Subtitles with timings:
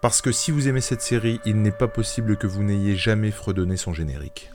[0.00, 3.30] Parce que si vous aimez cette série, il n'est pas possible que vous n'ayez jamais
[3.30, 4.50] fredonné son générique.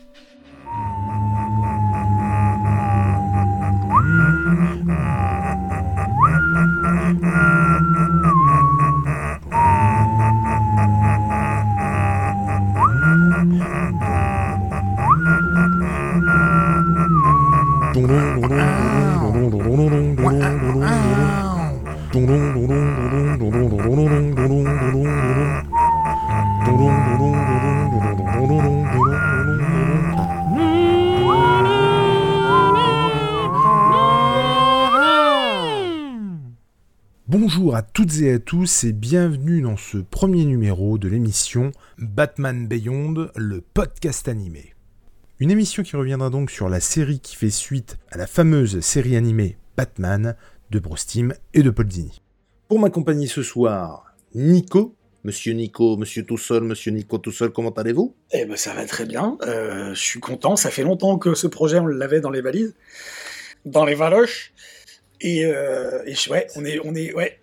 [37.66, 42.68] Bonjour à toutes et à tous et bienvenue dans ce premier numéro de l'émission Batman
[42.68, 44.76] Beyond, le podcast animé.
[45.40, 49.16] Une émission qui reviendra donc sur la série qui fait suite à la fameuse série
[49.16, 50.36] animée Batman
[50.70, 52.22] de Bruce Timm et de Paul Dini.
[52.68, 54.96] Pour m'accompagner ce soir, Nico.
[55.24, 58.16] Monsieur Nico, monsieur tout seul, monsieur Nico tout seul, comment allez-vous?
[58.32, 61.48] Eh ben ça va très bien, euh, je suis content, ça fait longtemps que ce
[61.48, 62.76] projet on l'avait dans les valises,
[63.66, 64.54] dans les valoches,
[65.20, 67.40] et, euh, et ouais, on est, on est, ouais,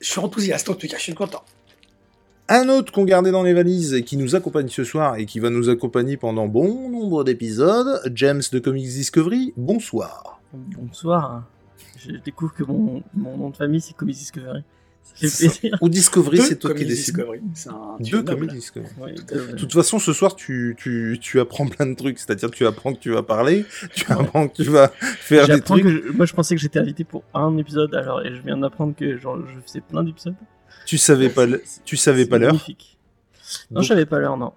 [0.00, 1.42] je suis enthousiaste en tout cas, je suis content.
[2.48, 5.38] Un autre qu'on gardait dans les valises et qui nous accompagne ce soir et qui
[5.38, 10.40] va nous accompagner pendant bon nombre d'épisodes, James de Comics Discovery, bonsoir.
[10.52, 11.44] Bonsoir.
[11.98, 14.64] Je découvre que mon, mon nom de famille c'est Comics Discovery.
[15.80, 17.14] Ou Discovery, c'est toi qui décides.
[17.16, 18.22] Discovery, c'est un Deux.
[18.22, 18.92] Comics Discovery.
[18.98, 22.18] Ouais, De toute façon, ce soir, tu, tu, tu apprends plein de trucs.
[22.18, 23.64] C'est-à-dire que tu apprends que tu vas parler,
[23.94, 24.12] tu Ouais.
[24.20, 25.82] apprends que tu vas faire des trucs.
[25.82, 28.56] que je- moi je pensais que j'étais invité pour un épisode alors et je viens
[28.58, 30.34] d'apprendre que genre, je faisais plein d'épisodes.
[30.86, 32.52] Tu savais pas, le- tu savais pas l'heure.
[32.54, 32.58] Non,
[33.70, 34.52] Donc- je savais pas l'heure, non.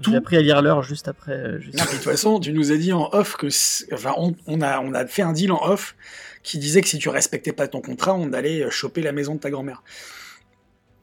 [0.00, 1.32] J'ai appris à lire l'heure juste après.
[1.32, 3.46] euh, juste Non, mais de toute façon, tu nous as dit en off que,
[3.94, 5.94] enfin, on, on a, on a fait un deal en off
[6.42, 9.40] qui disait que si tu respectais pas ton contrat, on allait choper la maison de
[9.40, 9.82] ta grand-mère.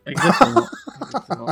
[0.06, 0.68] Exactement.
[1.02, 1.48] Exactement.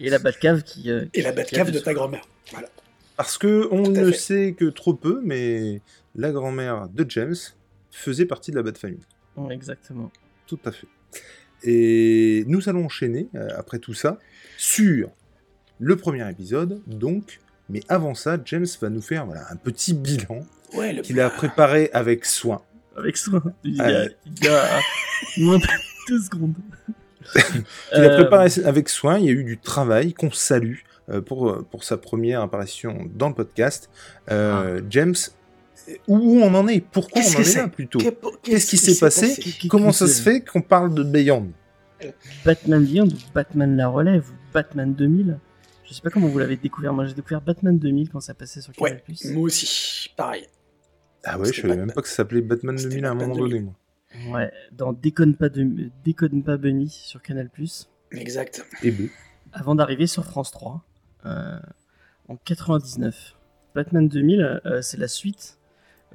[0.00, 0.90] Et la Batcave qui.
[0.90, 2.24] euh, Et la Batcave de ta grand-mère.
[2.52, 2.68] Voilà.
[3.16, 4.18] Parce que on ne fait.
[4.18, 5.80] sait que trop peu, mais
[6.14, 7.34] la grand-mère de James
[7.90, 8.72] faisait partie de la Bat.
[9.36, 10.10] Ouais, Exactement.
[10.46, 10.86] Tout à fait.
[11.62, 14.18] Et nous allons enchaîner, euh, après tout ça,
[14.58, 15.10] sur
[15.78, 17.40] le premier épisode, donc.
[17.68, 20.40] Mais avant ça, James va nous faire voilà, un petit bilan
[20.74, 22.60] Ouais, le qu'il a préparé avec soin.
[22.96, 23.42] Avec soin.
[23.64, 24.10] Il y a, Allez.
[24.26, 24.80] il y a
[25.38, 25.64] moins de
[26.08, 26.54] deux secondes.
[27.34, 27.42] Il
[27.92, 30.78] a Euh, préparé avec soin, il y a eu du travail qu'on salue
[31.10, 33.90] euh, pour, euh, pour sa première apparition dans le podcast.
[34.30, 35.14] Euh, James,
[36.08, 36.80] où on en est?
[36.80, 37.58] Pourquoi on en est c'est?
[37.58, 37.98] là plutôt?
[37.98, 39.36] Qu'est- Qu'est-ce qui s'est passé?
[39.68, 41.48] Comment ça se fait qu'on parle de Beyond
[42.44, 45.38] Batman Beyond ou Batman La Relève ou Batman 2000.
[45.86, 46.92] Je sais pas comment vous l'avez découvert.
[46.92, 49.02] Moi, j'ai découvert Batman 2000 quand ça passait sur Canal+.
[49.08, 50.46] Ouais, moi aussi, pareil.
[51.24, 53.34] Ah ouais, je savais même pas que ça s'appelait Batman C'était 2000 à un moment
[53.36, 53.60] donné.
[53.60, 53.64] 2000.
[53.64, 54.38] moi.
[54.38, 55.90] Ouais, dans Déconne pas, de...
[56.04, 57.50] Déconne pas Bunny sur Canal+.
[58.12, 58.66] Exact.
[58.82, 59.08] Et B.
[59.52, 60.84] Avant d'arriver sur France 3
[61.26, 61.58] euh,
[62.28, 63.36] en 99.
[63.74, 65.58] Batman 2000, euh, c'est la suite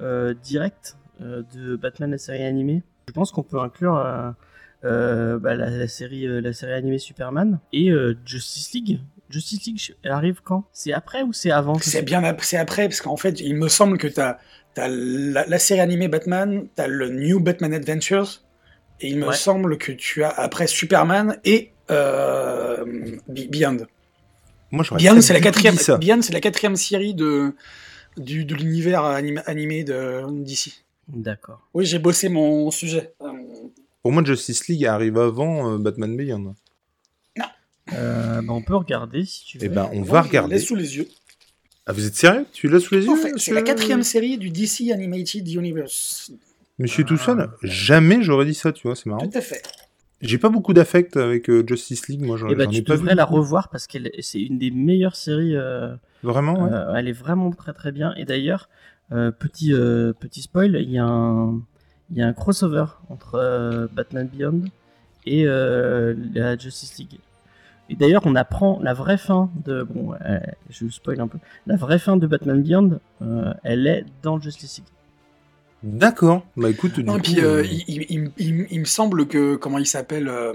[0.00, 2.82] euh, directe euh, de Batman la série animée.
[3.08, 4.30] Je pense qu'on peut inclure euh,
[4.84, 9.00] euh, bah, la, la série, euh, la série animée Superman et euh, Justice League.
[9.32, 10.64] Justice League, elle arrive quand?
[10.72, 11.78] C'est après ou c'est avant?
[11.80, 14.38] C'est bien ap- c'est après, parce qu'en fait, il me semble que t'as
[14.76, 18.42] as la, la série animée Batman, t'as le New Batman Adventures,
[19.00, 19.34] et il me Ouais.
[19.34, 22.84] semble que tu as après Superman et euh,
[23.28, 23.78] Be- Beyond.
[24.70, 25.76] Moi, Beyond, c'est la quatrième.
[26.00, 27.54] Beyond, c'est la quatrième série de
[28.16, 30.84] du, de l'univers anim- animé de d'ici.
[31.08, 31.60] D'accord.
[31.74, 33.12] Oui, j'ai bossé mon sujet.
[33.22, 33.26] Euh,
[34.02, 36.54] Pour moi, Justice League arrive avant euh, Batman Beyond.
[37.96, 39.64] Euh, bah, on peut regarder si tu veux.
[39.64, 40.58] Eh ben, on va regarder.
[40.58, 41.08] sous les yeux.
[41.86, 42.46] Ah, vous êtes sérieux?
[42.52, 46.30] Tu l'as sous les yeux En fait, c'est la quatrième série du DC Animated Universe.
[46.78, 47.24] Monsieur tout Ah.
[47.24, 49.26] seul Jamais j'aurais dit ça, tu vois, c'est marrant.
[49.28, 49.62] Tout à fait.
[50.20, 52.82] J'ai pas beaucoup d'affect avec euh, Justice League, moi j'en Eh ben, j'en ai tu
[52.84, 53.16] pas devrais vu.
[53.16, 55.56] la revoir parce que c'est une des meilleures séries.
[55.56, 56.70] euh, Vraiment, ouais.
[56.72, 58.14] euh, elle est vraiment très très bien.
[58.14, 58.68] Et d'ailleurs,
[59.10, 61.60] euh, petit euh, petit spoil, il y a un
[62.12, 64.62] il y a un crossover entre euh, Batman Beyond
[65.26, 67.18] et euh, la Justice League.
[67.90, 70.38] Et d'ailleurs, on apprend la vraie fin de bon, euh,
[70.70, 71.38] je vous spoil un peu.
[71.66, 74.86] La vraie fin de Batman Beyond, euh, elle est dans Justice League.
[75.82, 76.46] D'accord.
[76.56, 78.84] Bah écoute, du Non, et coup, puis euh, euh, il, il- il- il- il me
[78.84, 80.52] semble que comment il s'appelle euh,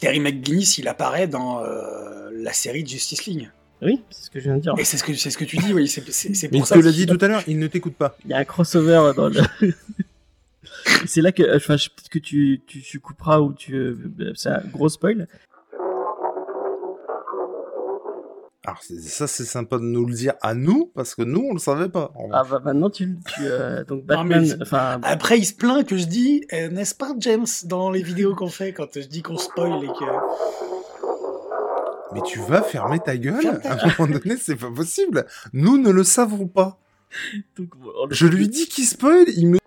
[0.00, 3.48] Terry McGuinness, il apparaît dans euh, la série de Justice League.
[3.80, 4.74] Oui, c'est ce que je viens de dire.
[4.78, 5.86] Et c'est ce que c'est ce que tu dis, oui.
[5.86, 6.76] C'est c'est- c'est mais il pour te ça.
[6.80, 8.16] l'a que- dit tout à l'heure, il ne t'écoute pas.
[8.24, 9.40] Il y a un crossover dans le.
[11.06, 11.76] c'est là que, enfin,
[12.10, 13.96] que tu, tu, tu couperas ou tu.
[14.34, 15.28] C'est un gros spoil.
[18.66, 21.60] Alors ça c'est sympa de nous le dire à nous, parce que nous on le
[21.60, 22.12] savait pas.
[22.32, 25.86] Ah bah maintenant tu, tu euh, donc Non, mais Batman, enfin Après, il se plaint
[25.86, 29.22] que je dis, euh, n'est-ce pas, James, dans les vidéos qu'on fait quand je dis
[29.22, 30.04] qu'on spoil et que.
[32.12, 35.26] Mais tu vas fermer ta gueule À un moment donné, c'est pas possible.
[35.52, 36.76] Nous ne le savons pas.
[38.10, 39.58] Je lui dis qu'il spoil, il me.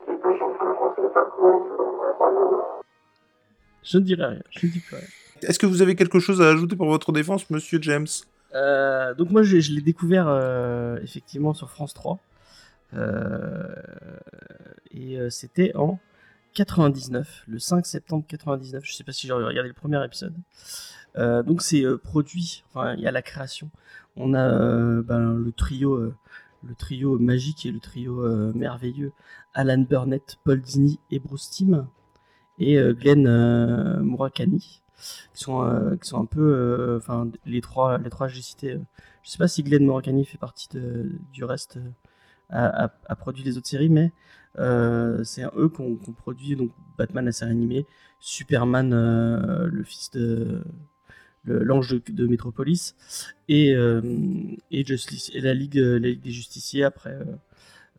[3.81, 4.99] Je ne dirai rien, je ne dis rien.
[5.41, 8.07] Est-ce que vous avez quelque chose à ajouter pour votre défense, monsieur James?
[8.55, 12.19] Euh, Donc, moi, je, l'ai découvert euh, effectivement sur France 3.
[12.95, 13.75] Euh,
[14.91, 15.99] et c'était en
[16.53, 18.83] 99, le 5 septembre 99.
[18.83, 20.35] Je sais pas si j'ai regardé le premier épisode.
[21.15, 23.69] donc, c'est produit, enfin, il y a la création.
[24.15, 24.49] On a
[25.01, 26.13] ben, le trio
[26.61, 29.13] le trio magique et le trio merveilleux
[29.53, 31.87] Alan Burnett, Paul Dini et Bruce Timm
[32.57, 33.23] et Glenn
[34.01, 34.81] Murakami
[35.33, 38.73] qui sont, euh, qui sont un peu, euh, enfin les trois, les trois j'ai cité.
[38.73, 38.79] Euh,
[39.23, 40.69] je sais pas si Glenn Morgany fait partie
[41.33, 41.79] du reste,
[42.49, 44.11] a, produit les autres séries, mais
[45.23, 47.85] c'est eux qu'on qu produit donc Batman la série animée,
[48.19, 50.63] Superman le fils de
[51.45, 52.95] l'ange de, Metropolis
[53.49, 53.75] et,
[54.71, 57.19] et Justice et la ligue des justiciers après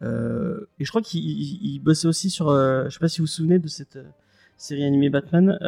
[0.02, 3.68] et je crois qu'il bossait aussi sur je sais pas si vous vous souvenez de
[3.68, 3.98] cette
[4.56, 5.58] série animée Batman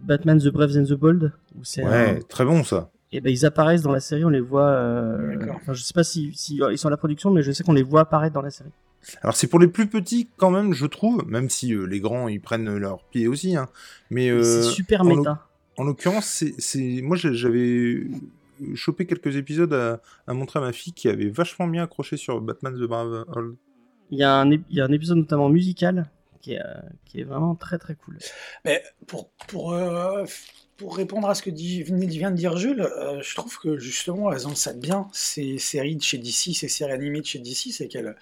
[0.00, 1.32] Batman The Brave and the Bold.
[1.56, 2.90] Où c'est ouais, très bon ça.
[3.10, 4.68] Et ben ils apparaissent dans la série, on les voit.
[4.68, 5.36] Euh...
[5.54, 7.72] Enfin, je sais pas si, si, ils sont à la production, mais je sais qu'on
[7.72, 8.72] les voit apparaître dans la série.
[9.22, 12.28] Alors c'est pour les plus petits quand même, je trouve, même si euh, les grands
[12.28, 13.56] ils prennent leur pied aussi.
[13.56, 13.68] Hein.
[14.10, 15.46] Mais euh, c'est super méta.
[15.76, 18.06] En l'occurrence, c'est moi j'avais
[18.74, 22.40] chopé quelques épisodes à, à, montrer à ma fille qui avait vachement bien accroché sur
[22.40, 23.54] Batman the Brave Old.
[24.10, 26.74] Il y, a un, il y a un épisode notamment musical qui est, euh,
[27.04, 28.18] qui est vraiment très très cool.
[28.64, 30.24] Mais pour, pour, euh,
[30.76, 34.32] pour répondre à ce que dit, vient de dire Jules, euh, je trouve que justement
[34.32, 37.38] elles ont ça de bien, ces séries de chez DC, ces séries animées de chez
[37.38, 38.14] DC, c'est qu'elles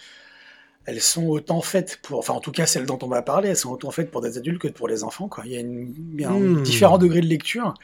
[0.88, 3.56] elles sont autant faites pour, enfin en tout cas celles dont on va parler, elles
[3.56, 5.28] sont autant faites pour des adultes que pour les enfants.
[5.28, 5.44] Quoi.
[5.46, 6.62] Il y a, une, il y a un hmm.
[6.62, 7.74] différent degré de lecture.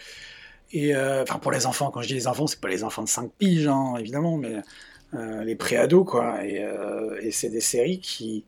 [0.74, 3.08] Et enfin pour les enfants, quand je dis les enfants, c'est pas les enfants de
[3.08, 4.62] 5 piges, hein, évidemment, mais
[5.44, 6.46] les pré-ados, quoi.
[6.46, 6.64] Et,
[7.20, 8.46] et c'est des séries qui,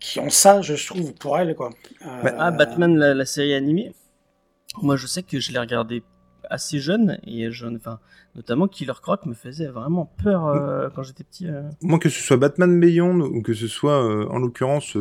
[0.00, 1.70] qui ont ça, je trouve, pour elle, quoi.
[2.04, 3.92] Euh, ah, Batman, la, série animée.
[4.82, 6.02] Moi, je sais que je l'ai regardé
[6.48, 7.98] assez jeune et jeune, enfin,
[8.36, 11.48] notamment Killer Croc me faisait vraiment peur euh, quand j'étais petit.
[11.48, 11.62] Euh.
[11.80, 14.96] Moi, que ce soit Batman Beyond ou que ce soit, en l'occurrence,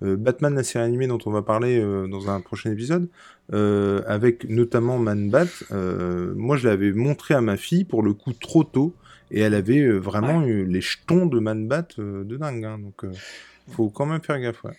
[0.00, 3.08] Batman, la série animée dont on va parler dans un prochain épisode,
[3.52, 5.48] avec notamment Man Bat,
[6.36, 8.94] moi, je l'avais montré à ma fille pour le coup trop tôt
[9.30, 12.64] et elle avait vraiment eu les jetons de Man Bat de dingue.
[12.64, 13.04] Hein, donc
[13.68, 14.76] faut quand même faire gaffe, ouais.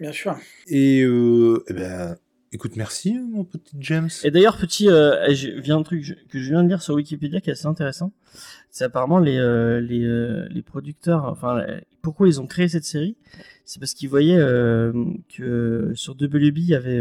[0.00, 0.36] Bien sûr.
[0.68, 2.16] Et euh, eh ben,
[2.52, 4.08] écoute, merci, hein, mon petit James.
[4.22, 7.40] Et d'ailleurs, petit, euh, je viens un truc que je viens de lire sur Wikipédia
[7.40, 8.12] qui est assez intéressant.
[8.70, 11.64] C'est apparemment les euh, les, euh, les producteurs, enfin,
[12.02, 13.16] pourquoi ils ont créé cette série,
[13.64, 14.92] c'est parce qu'ils voyaient euh,
[15.36, 16.98] que sur WB il y avait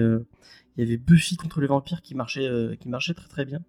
[0.78, 2.50] il y avait Buffy contre les vampires qui marchait
[2.80, 3.60] qui marchait très très bien.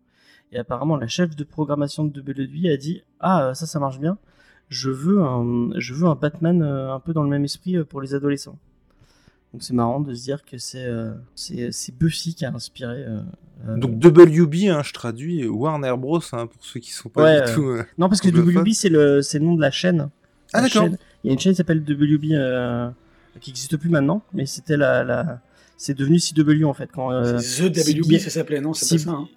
[0.52, 4.18] Et apparemment, la chef de programmation de WB a dit ah ça ça marche bien
[4.68, 7.84] je veux un, je veux un Batman euh, un peu dans le même esprit euh,
[7.84, 8.58] pour les adolescents.
[9.52, 11.14] Donc c'est marrant de se dire que c'est euh,
[11.98, 13.06] Buffy qui a inspiré.
[13.66, 16.20] Donc WB, hein, je traduis Warner Bros.
[16.32, 17.76] Hein, pour ceux qui sont pas du tout.
[17.96, 20.10] non parce que WB c'est le c'est le nom de la chaîne.
[20.52, 20.88] Ah d'accord.
[21.24, 22.26] Il y a une chaîne qui s'appelle WB
[23.40, 25.40] qui n'existe plus maintenant, mais c'était la, la...
[25.78, 27.10] c'est devenu CW en fait quand.
[27.10, 29.10] The WB ça s'appelait non c'est pas ça.
[29.12, 29.28] Hein.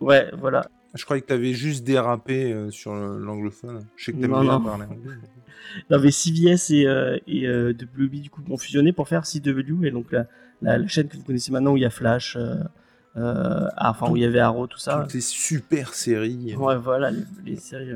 [0.00, 0.70] Ouais voilà.
[0.98, 3.86] Je croyais que tu avais juste dérapé euh, sur l'anglophone.
[3.96, 5.14] Je sais que t'aimes bien parler anglais.
[5.90, 9.84] Non, mais CVS et, euh, et euh, WB du coup ont fusionné pour faire CW
[9.84, 10.26] et donc la,
[10.62, 12.54] la, chaîne que vous connaissez maintenant où il y a Flash, euh,
[13.16, 15.00] euh ah, enfin où il y avait Arrow, tout ça.
[15.02, 16.56] Toutes ces super séries.
[16.56, 17.90] Ouais, voilà, les, les séries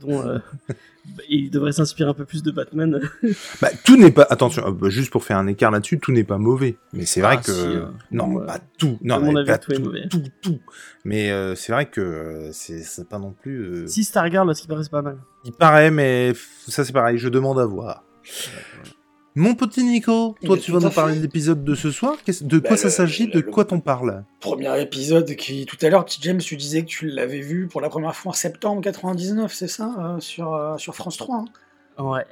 [0.00, 0.38] dont euh,
[1.28, 3.00] il devrait s'inspirer un peu plus de Batman.
[3.60, 6.24] bah, tout n'est pas attention, euh, bah, juste pour faire un écart là-dessus, tout n'est
[6.24, 6.76] pas mauvais.
[6.92, 9.72] Mais c'est vrai ah, que euh, non, pas tout, non, mais pas tout,
[10.10, 10.60] tout, tout,
[11.04, 13.84] Mais c'est vrai que c'est pas non plus.
[13.86, 15.18] Si Stargirl, parce qu'il paraît pas mal.
[15.44, 16.32] Il paraît, mais
[16.68, 17.18] ça c'est pareil.
[17.18, 18.02] Je demande à voir.
[19.38, 22.16] Mon petit Nico, toi tu vas nous parler de l'épisode de ce soir.
[22.40, 24.24] De quoi bah, ça s'agit De quoi t'en parles?
[24.40, 27.90] Premier épisode qui, tout à l'heure, James, tu disais que tu l'avais vu pour la
[27.90, 31.44] première fois en septembre 99, c'est ça euh, sur, euh, sur France 3
[31.98, 32.02] hein?
[32.02, 32.24] Ouais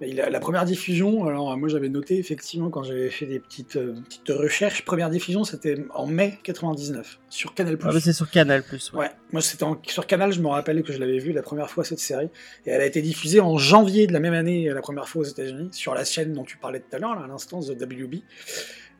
[0.00, 4.28] la première diffusion, alors moi j'avais noté effectivement quand j'avais fait des petites, euh, petites
[4.28, 7.78] recherches, première diffusion c'était en mai 99 sur Canal+.
[7.82, 8.62] Ah c'est sur Canal+.
[8.70, 8.98] Ouais.
[8.98, 11.82] ouais moi c'était sur Canal, je me rappelle que je l'avais vu la première fois
[11.82, 12.28] cette série
[12.66, 15.26] et elle a été diffusée en janvier de la même année la première fois aux
[15.26, 18.16] États-Unis sur la chaîne dont tu parlais tout à l'heure, à l'instance de WB.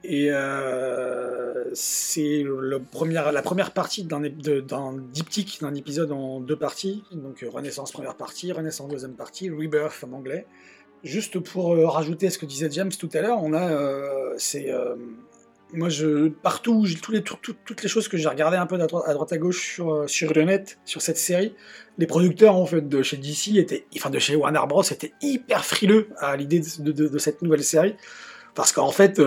[0.05, 2.79] Et euh, c'est la
[3.43, 4.23] première partie d'un
[5.13, 10.13] diptyque d'un épisode en deux parties, donc Renaissance première partie, Renaissance deuxième partie, Rebirth en
[10.13, 10.47] anglais.
[11.07, 14.73] Juste pour euh, rajouter ce que disait James tout à l'heure, on a euh, c'est
[14.73, 14.97] euh,
[15.73, 16.85] moi, je, partout,
[17.65, 20.43] toutes les choses que j'ai regardées un peu à droite à, gauche sur, sur le
[20.43, 21.55] net, sur cette série,
[21.99, 25.65] les producteurs en fait de chez DC étaient, enfin de chez Warner Bros étaient hyper
[25.65, 27.95] frileux à l'idée de, cette nouvelle série,
[28.55, 29.21] parce qu'en fait,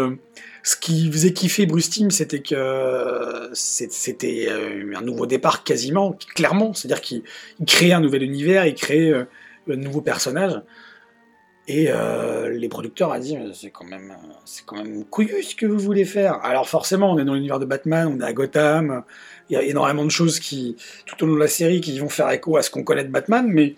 [0.63, 4.49] ce qui faisait kiffer Bruce Timm, c'était que c'était
[4.95, 7.23] un nouveau départ quasiment, clairement, c'est-à-dire qu'il
[7.67, 10.61] créait un nouvel univers, il créait un nouveau personnage.
[11.71, 15.67] Et euh, les producteurs ont dit c'est quand même c'est quand même couillu ce que
[15.67, 16.43] vous voulez faire.
[16.43, 19.03] Alors forcément, on est dans l'univers de Batman, on est à Gotham,
[19.49, 22.09] il y a énormément de choses qui tout au long de la série qui vont
[22.09, 23.75] faire écho à ce qu'on connaît de Batman, mais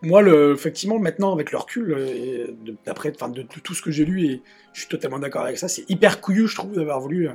[0.00, 2.46] moi, le, effectivement, maintenant, avec le recul, euh,
[2.86, 5.68] d'après, enfin, de, tout ce que j'ai lu, et je suis totalement d'accord avec ça,
[5.68, 7.28] c'est hyper couillu, je trouve, d'avoir voulu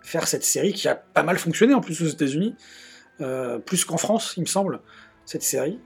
[0.00, 2.54] faire cette série qui a pas mal fonctionné en plus aux États-Unis,
[3.20, 4.80] euh, plus qu'en France, il me semble,
[5.24, 5.78] cette série,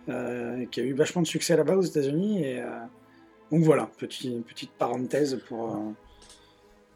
[0.71, 2.45] qui a eu vachement de succès là-bas aux États-Unis,
[3.51, 5.71] donc voilà, petite, parenthèse pour.
[5.71, 5.93] Euh,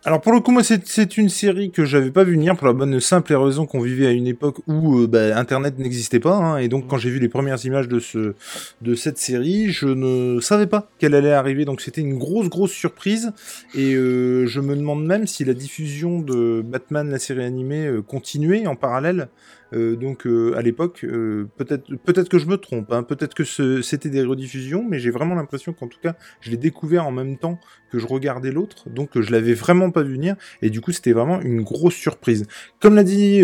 [0.05, 2.73] Alors pour le coup, moi c'est une série que j'avais pas vu venir pour la
[2.75, 6.59] bonne simple raison qu'on vivait à une époque où euh, bah, Internet n'existait pas, hein,
[6.59, 8.35] et donc quand j'ai vu les premières images de ce
[8.83, 12.73] de cette série, je ne savais pas qu'elle allait arriver, donc c'était une grosse grosse
[12.73, 13.33] surprise,
[13.75, 18.67] et euh, je me demande même si la diffusion de Batman la série animée continuait
[18.67, 19.29] en parallèle
[19.73, 23.45] euh, donc euh, à l'époque, euh, peut-être peut-être que je me trompe, hein, peut-être que
[23.83, 27.39] c'était des rediffusions, mais j'ai vraiment l'impression qu'en tout cas, je l'ai découvert en même
[27.39, 27.59] temps
[27.91, 31.13] que je regardais l'autre, donc je l'avais vraiment pas vu venir, et du coup c'était
[31.13, 32.47] vraiment une grosse surprise.
[32.81, 33.43] Comme l'a dit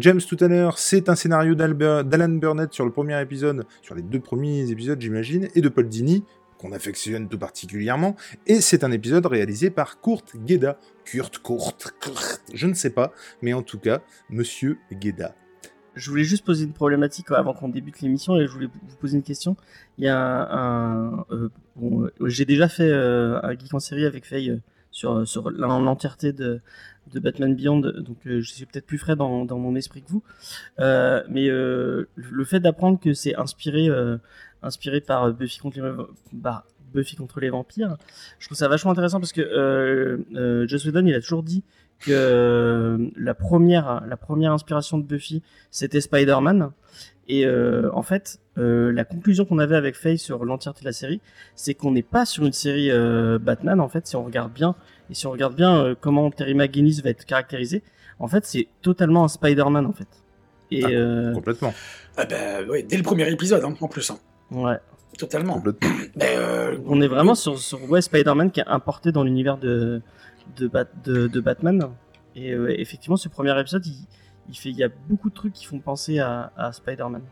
[0.00, 4.02] James tout à l'heure, c'est un scénario d'Alan Burnett sur le premier épisode, sur les
[4.02, 6.24] deux premiers épisodes j'imagine, et de Paul Dini,
[6.58, 10.78] qu'on affectionne tout particulièrement, et c'est un épisode réalisé par Kurt Gueda.
[11.04, 13.12] Kurt, Kurt, Kurt, je ne sais pas,
[13.42, 14.00] mais en tout cas,
[14.30, 15.34] Monsieur Gueda
[15.94, 19.16] je voulais juste poser une problématique avant qu'on débute l'émission et je voulais vous poser
[19.16, 19.56] une question.
[19.98, 21.48] Il y a un, euh,
[21.82, 26.60] euh, j'ai déjà fait euh, un geek en série avec Faye sur l'entièreté de,
[27.14, 30.22] Batman Beyond, donc je suis peut-être plus frais dans, dans mon esprit que vous.
[30.78, 33.88] mais le fait d'apprendre que c'est inspiré
[34.62, 35.92] inspiré par Buffy contre les
[36.32, 37.96] bah, Buffy contre les vampires,
[38.38, 41.64] je trouve ça vachement intéressant parce que Joss Whedon il a toujours dit
[42.02, 46.72] que euh, la première, la première inspiration de Buffy, c'était Spider-Man.
[47.28, 50.92] Et euh, en fait, euh, la conclusion qu'on avait avec Faye sur l'entièreté de la
[50.92, 51.20] série,
[51.54, 52.90] c'est qu'on n'est pas sur une série
[53.38, 53.80] Batman.
[53.80, 54.74] En fait, si on regarde bien
[55.10, 57.82] et si on regarde bien comment Terry McGuinness va être caractérisé,
[58.18, 60.08] en fait, c'est totalement un Spider-Man en fait.
[60.70, 61.74] Et ah, complètement.
[62.16, 64.10] Ah ben oui, dès le premier épisode hein, en plus.
[64.10, 64.18] Hein.
[64.50, 64.78] Ouais.
[65.18, 65.62] Totalement.
[66.86, 70.00] On est vraiment sur, sur ouais, Spider-Man qui est importé dans l'univers de,
[70.56, 71.88] de, de, Batman.
[72.34, 75.66] Et euh, effectivement, ce premier épisode, il, fait, il y a beaucoup de trucs qui
[75.66, 77.22] font penser à, Spider-Man.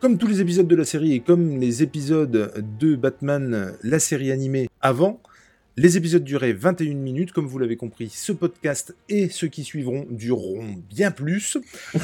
[0.00, 4.30] Comme tous les épisodes de la série et comme les épisodes de Batman, la série
[4.30, 5.20] animée avant,
[5.76, 8.08] les épisodes duraient 21 minutes, comme vous l'avez compris.
[8.08, 11.58] Ce podcast et ceux qui suivront dureront bien plus.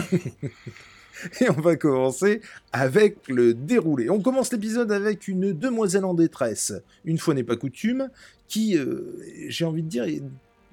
[1.40, 2.40] et on va commencer
[2.72, 4.10] avec le déroulé.
[4.10, 6.72] On commence l'épisode avec une demoiselle en détresse,
[7.04, 8.08] une fois n'est pas coutume,
[8.48, 9.18] qui, euh,
[9.48, 10.22] j'ai envie de dire, est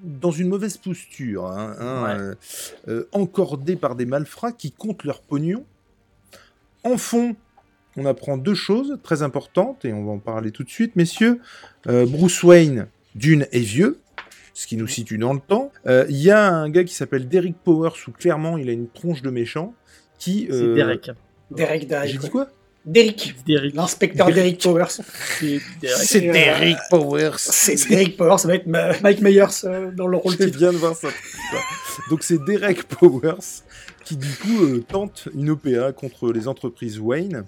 [0.00, 2.34] dans une mauvaise posture, hein, hein, euh,
[2.88, 5.64] euh, encordée par des malfrats qui comptent leur pognon.
[6.82, 7.36] En fond,
[7.96, 11.40] on apprend deux choses très importantes, et on va en parler tout de suite, messieurs.
[11.84, 14.00] Bruce Wayne, d'une, est vieux,
[14.54, 15.70] ce qui nous situe dans le temps.
[15.86, 19.22] Il y a un gars qui s'appelle Derek Powers, où clairement il a une tronche
[19.22, 19.74] de méchant,
[20.22, 20.46] qui...
[20.50, 21.10] C'est Derek.
[21.50, 22.10] Derek, Derek.
[22.10, 22.46] J'ai dit quoi?
[22.84, 23.34] Derek.
[23.74, 24.62] L'inspecteur Derek.
[24.62, 24.86] Powers.
[24.88, 27.38] C'est Derek, Powers.
[27.38, 30.58] C'est Derek Powers, ça va être Mike Myers euh, dans le rôle titre.
[30.58, 31.08] viens de voir ça.
[32.10, 33.62] Donc c'est Derek Powers
[34.04, 37.44] qui du coup euh, tente une OPA contre les entreprises Wayne.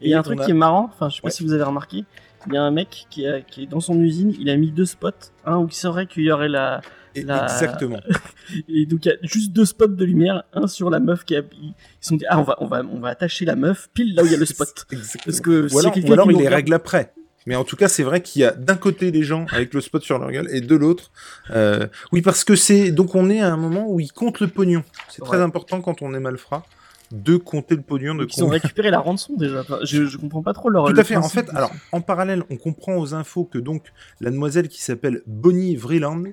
[0.00, 1.52] Et il y a un truc qui est marrant, enfin je sais pas si vous
[1.52, 2.04] avez remarqué,
[2.48, 4.86] il y a un mec qui, qui est dans son usine, il a mis deux
[4.86, 5.10] spots,
[5.44, 6.80] un où il saurait qu'il y aurait la,
[7.14, 8.00] Exactement.
[8.68, 11.36] et donc il y a juste deux spots de lumière, un sur la meuf qui
[11.36, 11.42] a.
[11.60, 14.22] Ils sont dit ah on va on va on va attacher la meuf pile là
[14.22, 14.86] où il y a le spot.
[15.24, 17.12] Parce que ou alors, ou alors il les règle après.
[17.46, 19.80] Mais en tout cas, c'est vrai qu'il y a d'un côté des gens avec le
[19.80, 21.10] spot sur leur gueule et de l'autre,
[21.50, 21.88] euh...
[22.12, 24.84] oui, parce que c'est donc on est à un moment où ils comptent le pognon.
[25.08, 26.64] C'est très important quand on est malfrat
[27.12, 28.14] de compter le pognon.
[28.14, 29.64] De ils ont récupéré la rançon déjà.
[29.82, 30.86] je, je comprends pas trop leur.
[30.86, 31.16] Tout à fait.
[31.16, 35.22] En fait, alors en parallèle, on comprend aux infos que donc la demoiselle qui s'appelle
[35.26, 36.24] Bonnie Vreeland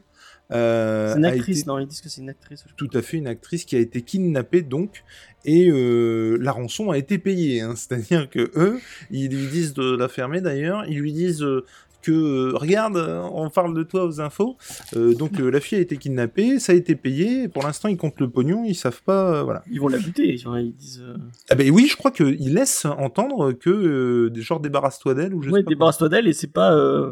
[0.51, 2.65] euh, c'est une actrice, non, ils disent que c'est une actrice.
[2.75, 5.03] Tout à fait, une actrice qui a été kidnappée donc,
[5.46, 7.62] et euh, la rançon a été payée.
[7.62, 7.74] Hein.
[7.77, 8.79] C'est-à-dire que eux,
[9.12, 11.65] ils lui disent de la fermer d'ailleurs, ils lui disent euh,
[12.01, 12.98] que euh, regarde,
[13.34, 14.58] on parle de toi aux infos.
[14.96, 17.48] Euh, donc euh, la fille a été kidnappée, ça a été payé.
[17.48, 19.63] Pour l'instant, ils comptent le pognon, ils savent pas, euh, voilà.
[19.72, 21.01] Ils vont la buter, ils, ils disent.
[21.06, 21.15] euh,
[21.50, 25.41] Ah ben oui, je crois qu'ils laissent entendre que euh, des genre débarrasse-toi d'elle ou
[25.41, 25.70] je Ouais, sais pas.
[25.70, 27.12] débarrasse-toi d'elle et c'est pas euh,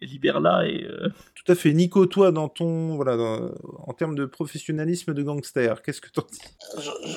[0.00, 0.84] libère-la et.
[0.84, 1.72] euh, Tout à fait.
[1.72, 3.50] Nico, toi, dans ton voilà, dans-
[3.86, 6.38] en termes de professionnalisme de gangster, qu'est-ce que t'en dis?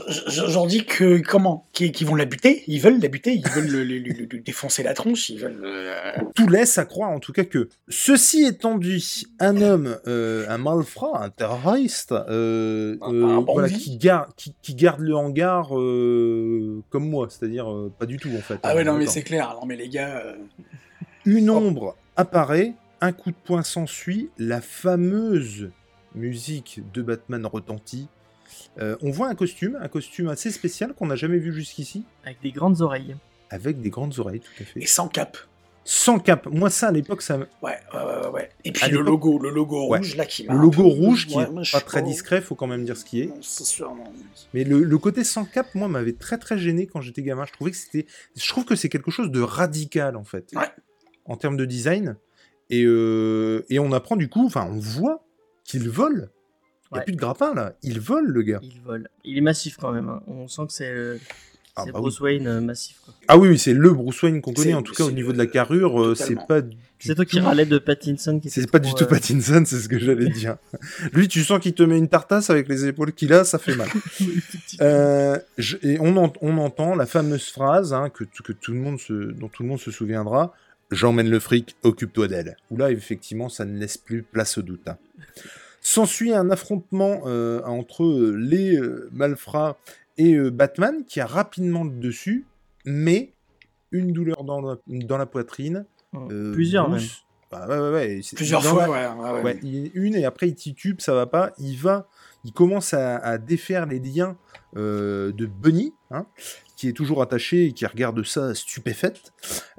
[0.09, 1.67] Je- je- J'en dis que comment?
[1.73, 2.63] Qu'ils qu'ils vont la buter?
[2.67, 5.61] Ils veulent la buter Ils veulent lui défoncer la tronche Ils veulent.
[5.63, 10.45] euh, Tout laisse à croire, en tout cas, que ceci étant dit, un homme, euh,
[10.49, 15.15] un malfrat, un terroriste, euh, Un- euh, un voilà, qui garde, qui, qui garde le
[15.15, 18.59] hangar euh, comme moi, c'est-à-dire euh, pas du tout en fait.
[18.63, 19.55] Ah ouais, non, mais c'est clair.
[19.59, 20.17] Non, mais les gars.
[20.25, 20.35] euh,
[21.25, 25.69] Une ombre apparaît, un coup de poing s'ensuit, la fameuse
[26.13, 28.07] musique de Batman retentit.
[28.79, 32.41] Euh, on voit un costume, un costume assez spécial qu'on n'a jamais vu jusqu'ici, avec
[32.41, 33.15] des grandes oreilles.
[33.49, 34.85] avec des grandes oreilles, tout à Et fait.
[34.85, 35.37] sans cap.
[35.87, 36.47] Sans cap.
[36.47, 38.49] Moi, ça, à l'époque, ça, me- Ouais, ouais, ouais, ouais.
[38.63, 39.99] Et À puis le logo, le logo Ouais.
[39.99, 40.53] rouge là qui m'a.
[40.53, 43.21] le logo rouge qui Ouais, est pas très discret, faut quand même dire ce qui
[43.21, 43.29] est.
[43.41, 44.03] C'est sûr, non.
[44.55, 47.45] Mais le, le côté sans cap, moi, m'avait très très gêné quand j'étais gamin.
[47.45, 50.67] Je trouvais que c'était, je trouve que c'est quelque chose de radical en fait, Ouais.
[51.25, 52.17] en termes de design.
[52.71, 55.23] Et, euh, et on apprend du coup, enfin, on voit
[55.63, 56.31] qu'il vole.
[56.91, 58.59] Il n'y a plus de grappin là, il vole le gars.
[58.63, 59.07] Il vole.
[59.23, 60.09] Il est massif quand même.
[60.09, 60.21] hein.
[60.27, 61.17] On sent que c'est euh,
[61.77, 62.97] Ah, c'est bah Bruce Wayne euh, massif.
[63.03, 63.13] quoi.
[63.27, 65.37] Ah oui, oui, c'est le Bruce Wayne qu'on connaît en tout cas au niveau de
[65.37, 66.01] la carrure.
[66.01, 66.61] euh, c'est pas.
[66.99, 69.79] C'est toi qui râlais de Pattinson qui C'est pas trop, du tout euh, Pattinson, c'est
[69.79, 70.55] ce que j'allais dire.
[71.11, 73.75] Lui, tu sens qu'il te met une tartasse avec les épaules qu'il a, ça fait
[73.75, 73.89] mal.
[74.81, 78.79] Euh, je- et on, ent- on entend la fameuse phrase hein, que, que tout le
[78.79, 80.53] monde se, dont tout le monde se souviendra
[80.91, 82.57] J'emmène le fric, occupe-toi d'elle.
[82.69, 84.87] Où là, effectivement, ça ne laisse plus place au doute.
[84.87, 84.97] hein.
[85.81, 89.77] S'ensuit un affrontement euh, entre les euh, malfrats
[90.17, 92.45] et euh, Batman qui a rapidement le dessus,
[92.85, 93.33] mais
[93.91, 95.85] une douleur dans la, dans la poitrine.
[96.15, 97.01] euh, Plusieurs même.
[97.51, 99.21] Bah, ouais, ouais, ouais, c'est- Plusieurs fois, la- ouais.
[99.23, 99.41] ouais, ouais.
[99.43, 101.51] Ouais, il- une et après il titube, ça va pas.
[101.59, 102.07] Il va,
[102.43, 104.35] il commence à, à défaire les liens
[104.77, 106.25] euh, de Bunny, hein,
[106.75, 109.31] qui est toujours attaché et qui regarde ça stupéfaite.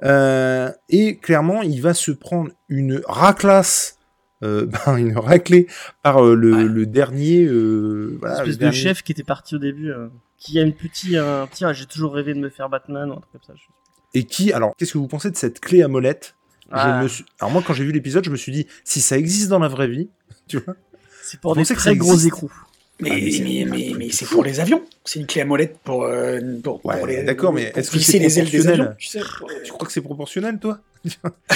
[0.03, 3.99] Euh, et clairement, il va se prendre une raclasse,
[4.43, 5.67] euh, ben, une raclée
[6.01, 6.63] par euh, le, Ouais.
[6.63, 7.43] le dernier.
[7.45, 9.91] Euh, voilà, Une le espèce de dernier- chef qui était parti au début.
[10.37, 11.15] Euh, qui a une petite.
[11.15, 11.65] Un petit.
[11.65, 13.53] ah, J'ai toujours rêvé de me faire Batman ou un truc comme ça.
[13.55, 16.35] je- Et qui, alors, qu'est-ce que vous pensez de cette clé à molette?
[16.69, 17.03] Je Ah.
[17.03, 17.23] me suis...
[17.39, 19.67] Alors moi, quand j'ai vu l'épisode, je me suis dit, si ça existe dans la
[19.69, 20.09] vraie vie,
[20.47, 20.75] tu vois,
[21.23, 22.27] C'est pour des très gros existe?
[22.27, 22.51] écrous.
[22.99, 24.83] Mais, Ah, mais c'est- mais, mais, mais c'est pour les avions.
[25.05, 27.21] C'est une clé à molette pour, euh, pour, Ouais, pour les.
[27.23, 28.81] d'accord, mais est-ce que c'est les ailes des proportionnel?
[28.81, 29.19] avions Tu sais.
[29.37, 30.79] pour- tu crois que c'est proportionnel, toi?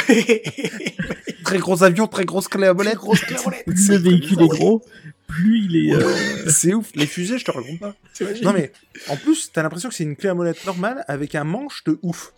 [1.43, 2.95] Très gros avion, très grosse clé à molette.
[2.95, 3.63] grosse clé à molette.
[3.67, 4.81] Le véhicule est gros,
[5.31, 5.93] plus il est.
[5.95, 7.95] euh, C'est ouf, les fusées, je te raconte pas.
[8.43, 8.71] Non mais,
[9.09, 11.97] en plus, t'as l'impression que c'est une clé à molette normale avec un manche de
[12.01, 12.33] ouf.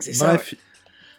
[0.00, 0.26] C'est ça.
[0.34, 0.54] Bref,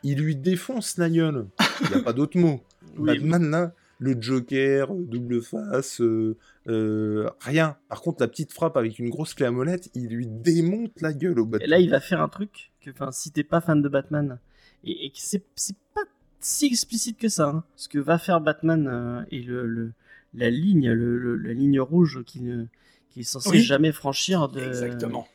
[0.03, 1.47] il lui défonce la gueule.
[1.81, 2.61] Il n'y a pas d'autre mot.
[2.97, 6.35] oui, Batman, là, le Joker, euh, double face, euh,
[6.67, 7.77] euh, rien.
[7.89, 11.13] Par contre, la petite frappe avec une grosse clé à molette, il lui démonte la
[11.13, 11.69] gueule au Et Batman.
[11.69, 14.39] là, il va faire un truc que, enfin, si t'es pas fan de Batman,
[14.83, 16.01] et, et que c'est c'est pas
[16.41, 19.93] si explicite que ça, hein, ce que va faire Batman euh, et le, le-
[20.33, 22.65] la ligne, le, le- la ligne rouge qui ne
[23.11, 23.61] qui est censé Oui.
[23.61, 25.27] jamais franchir de, Exactement.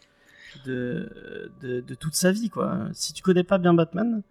[0.67, 2.79] de, de, de toute sa vie, quoi.
[2.93, 4.23] Si tu connais pas bien Batman,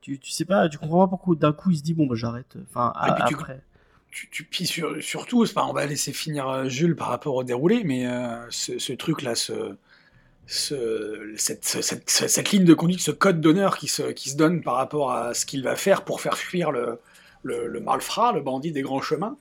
[0.00, 2.14] tu, tu sais pas, tu comprends pas pourquoi d'un coup il se dit bon bah
[2.16, 2.56] j'arrête.
[2.70, 3.62] Enfin Et a- puis tu- après.
[4.10, 7.44] tu, tu sur- surtout, c'est pas- on va laisser finir euh, Jules par rapport au
[7.44, 9.76] déroulé, mais euh, ce, ce truc-là, ce,
[10.46, 14.30] ce- cette, ce- cette, ce- cette ligne de conduite, ce code d'honneur qui se, qui
[14.30, 16.98] se donne par rapport à ce qu'il va faire pour faire fuir le,
[17.42, 19.36] le, le malfrat, le bandit des grands chemins.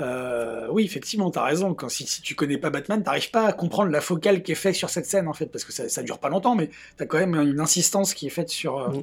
[0.00, 1.74] Euh, oui, effectivement, t'as raison.
[1.74, 4.56] Quand, si, si tu connais pas Batman, t'arrives pas à comprendre la focale qui est
[4.56, 7.06] faite sur cette scène, en fait, parce que ça, ça dure pas longtemps, mais t'as
[7.06, 8.78] quand même une insistance qui est faite sur.
[8.78, 9.00] euh,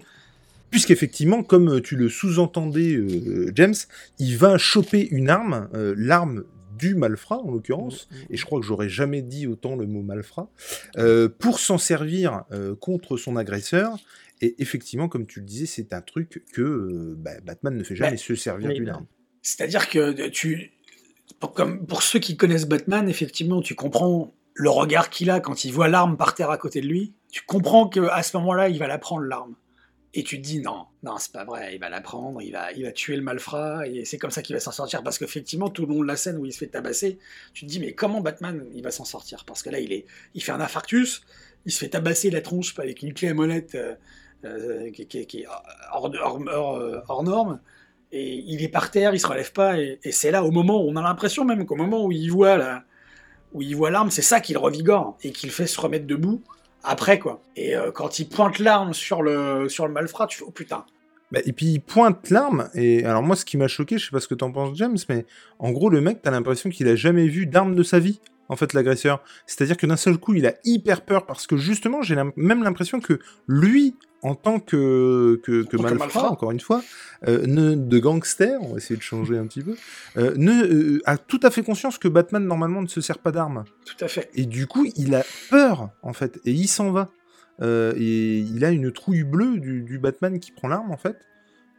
[0.70, 3.76] Puisqu'effectivement, comme tu le sous-entendais, euh, James,
[4.20, 6.44] il va choper une arme, euh, l'arme
[6.78, 10.50] du malfrat en l'occurrence, et je crois que j'aurais jamais dit autant le mot malfrat,
[10.98, 13.98] euh, pour s'en servir euh, contre son agresseur.
[14.42, 17.96] Et effectivement, comme tu le disais, c'est un truc que euh, bah, Batman ne fait
[17.96, 18.18] jamais Ouais.
[18.18, 19.06] se servir d'une arme.
[19.42, 20.74] C'est-à-dire que tu,
[21.40, 25.88] pour, ceux qui connaissent Batman, effectivement, tu comprends le regard qu'il a quand il voit
[25.88, 27.14] l'arme par terre à côté de lui.
[27.32, 29.56] Tu comprends que à ce moment-là, il va la prendre l'arme.
[30.14, 32.72] Et tu te dis non, non, c'est pas vrai, il va la prendre, il va,
[32.72, 35.04] il va tuer le malfrat, et c'est comme ça qu'il va s'en sortir.
[35.04, 37.20] Parce qu'effectivement, tout le long de la scène où il se fait tabasser,
[37.54, 39.44] tu te dis mais comment Batman il va s'en sortir?
[39.46, 41.22] Parce que là, il, est, il fait un infarctus,
[41.66, 43.94] il se fait tabasser la tronche avec une clé à molette euh,
[44.46, 45.48] euh, qui, est
[45.92, 47.60] hors, euh, hors norme
[48.12, 50.90] et il est par terre, il se relève pas, et, c'est là au moment où
[50.90, 52.82] on a l'impression même qu'au moment où il voit
[53.54, 56.42] voit l'arme, c'est ça qui le revigore et qui le fait se remettre debout
[56.84, 57.42] après quoi.
[57.56, 60.86] Et euh, quand il pointe l'arme sur le sur le malfrat, tu fais oh putain.
[61.32, 64.12] Bah, et puis il pointe l'arme, et alors moi ce qui m'a choqué, je sais
[64.12, 65.26] pas ce que t'en penses James, mais
[65.60, 68.56] en gros le mec, t'as l'impression qu'il a jamais vu d'arme de sa vie, en
[68.56, 69.22] fait l'agresseur.
[69.46, 73.00] C'est-à-dire que d'un seul coup il a hyper peur, parce que justement j'ai même l'impression
[73.00, 76.82] que lui, en tant que, que, que tant que malfrat, encore une fois,
[77.28, 79.76] euh, ne, de gangster, on va essayer de changer un petit peu,
[80.18, 83.32] euh, ne, euh, a tout à fait conscience que Batman normalement ne se sert pas
[83.32, 83.66] d'armes.
[83.86, 84.30] Tout à fait.
[84.34, 87.10] Et du coup, il a peur, en fait, et il s'en va.
[87.60, 91.18] Euh, et il a une trouille bleue du, du Batman qui prend l'arme, en fait.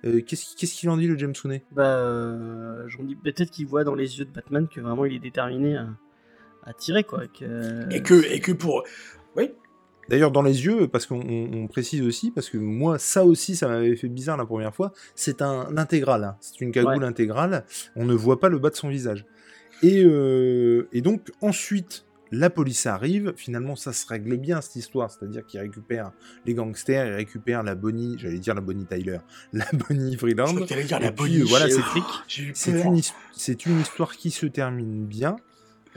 [0.04, 1.34] Euh, Qu'est-ce qu'il en dit, le James
[1.72, 5.14] Bah, euh, j'en dis peut-être qu'il voit dans les yeux de Batman que vraiment il
[5.14, 5.88] est déterminé à,
[6.64, 7.22] à tirer, quoi.
[7.28, 7.92] Que...
[7.92, 8.84] Et que, et que pour.
[9.36, 9.50] Oui,
[10.08, 13.56] D'ailleurs, dans les yeux, parce qu'on on- on précise aussi, parce que moi, ça aussi,
[13.56, 16.36] ça m'avait fait bizarre la première fois, c'est un intégral, hein.
[16.40, 19.26] c'est une cagoule intégrale, on ne voit pas le bas de son visage.
[19.82, 25.10] Et, euh, et donc, ensuite, la police arrive, finalement, ça se règle bien, cette histoire,
[25.10, 26.12] c'est-à-dire qu'ils récupèrent
[26.46, 29.18] les gangsters, ils récupèrent la Bonnie, j'allais dire la Bonnie Tyler,
[29.52, 32.86] la Bonnie je Freeland, crois que t'allais dire la puis, euh, voilà, c'est- peur.
[32.86, 32.94] une,
[33.74, 35.36] une histoire qui se termine bien, euh,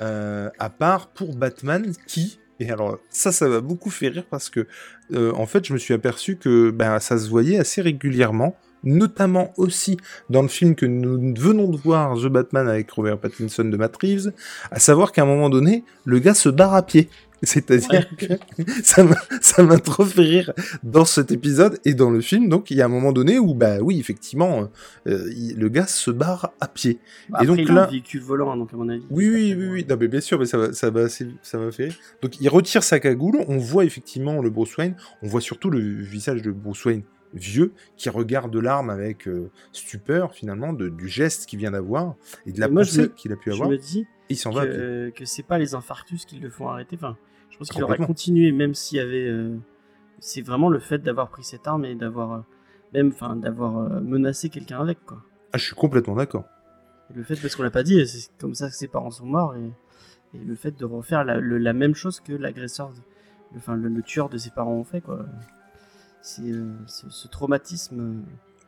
[0.01, 4.67] à part pour Batman qui, et alors ça, ça m'a beaucoup fait rire parce que,
[5.13, 9.51] euh, en fait, je me suis aperçu que ben, ça se voyait assez régulièrement, notamment
[9.57, 9.97] aussi
[10.29, 13.97] dans le film que nous venons de voir, The Batman avec Robert Pattinson de Matt
[13.97, 14.31] Reeves,
[14.69, 17.09] à savoir qu'à un moment donné, le gars se barre à pied.
[17.43, 18.25] C'est-à-dire que
[18.83, 19.03] ça
[19.63, 22.49] m'a- trop fait rire dans cet épisode et dans le film.
[22.49, 24.69] Donc, il y a un moment donné où, bah oui, effectivement,
[25.07, 26.99] euh, il- le gars se barre à pied.
[27.29, 29.03] Bah, Et après, donc là- véhicule volant, hein, donc à mon avis.
[29.09, 29.85] Oui, oui, oui, oui.
[29.89, 31.95] Non, mais bien sûr, mais ça va, ça va, ça m'a fait rire.
[32.21, 33.37] Donc, il retire sa cagoule.
[33.47, 34.95] On voit effectivement le Bruce Wayne.
[35.23, 40.33] On voit surtout le visage de Bruce Wayne vieux qui regarde l'arme avec euh, stupeur
[40.33, 43.31] finalement de, du geste qu'il vient d'avoir et de la Et moi, je pensée qu'il
[43.31, 43.69] a pu Je avoir.
[43.69, 44.65] me dis Et il s'en va.
[44.67, 46.97] que, que c'est pas les infarctus qui le font arrêter.
[46.97, 47.15] Enfin,
[47.51, 49.27] je pense qu'il aurait continué même s'il y avait.
[49.27, 49.55] euh,
[50.19, 52.39] C'est vraiment le fait d'avoir pris cette arme et d'avoir euh,
[52.93, 55.21] même, enfin, d'avoir euh, menacé quelqu'un avec quoi.
[55.53, 56.45] Ah, je suis complètement d'accord.
[57.13, 59.53] Le fait, parce qu'on l'a pas dit, c'est comme ça que ses parents sont morts
[59.55, 62.91] et, et le fait de refaire la, le- la même chose que l'agresseur,
[63.57, 65.25] enfin le, le tueur de ses parents ont fait quoi.
[66.21, 66.53] C'est
[66.87, 68.21] ce, traumatisme.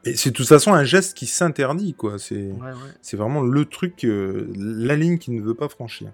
[0.06, 2.18] Et c'est de toute façon un geste qui s'interdit, quoi.
[2.18, 2.52] C'est.
[2.52, 2.72] Ouais,
[3.16, 6.12] vraiment le truc, euh, la ligne qu'il ne veut pas franchir.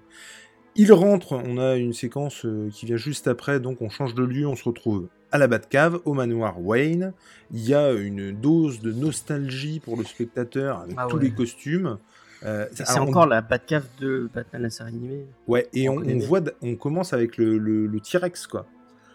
[0.75, 4.23] Il rentre, on a une séquence euh, qui vient juste après, donc on change de
[4.23, 7.13] lieu, on se retrouve à la Batcave, au manoir Wayne.
[7.51, 11.23] Il y a une dose de nostalgie pour le spectateur avec Ah tous ouais.
[11.23, 11.97] les costumes.
[12.45, 15.25] Euh, C'est on- encore la Batcave de Batman la série animée.
[15.47, 16.27] Ouais, et on on, connaît on bien.
[16.27, 18.65] voit, on commence avec le, le, le T-Rex, quoi.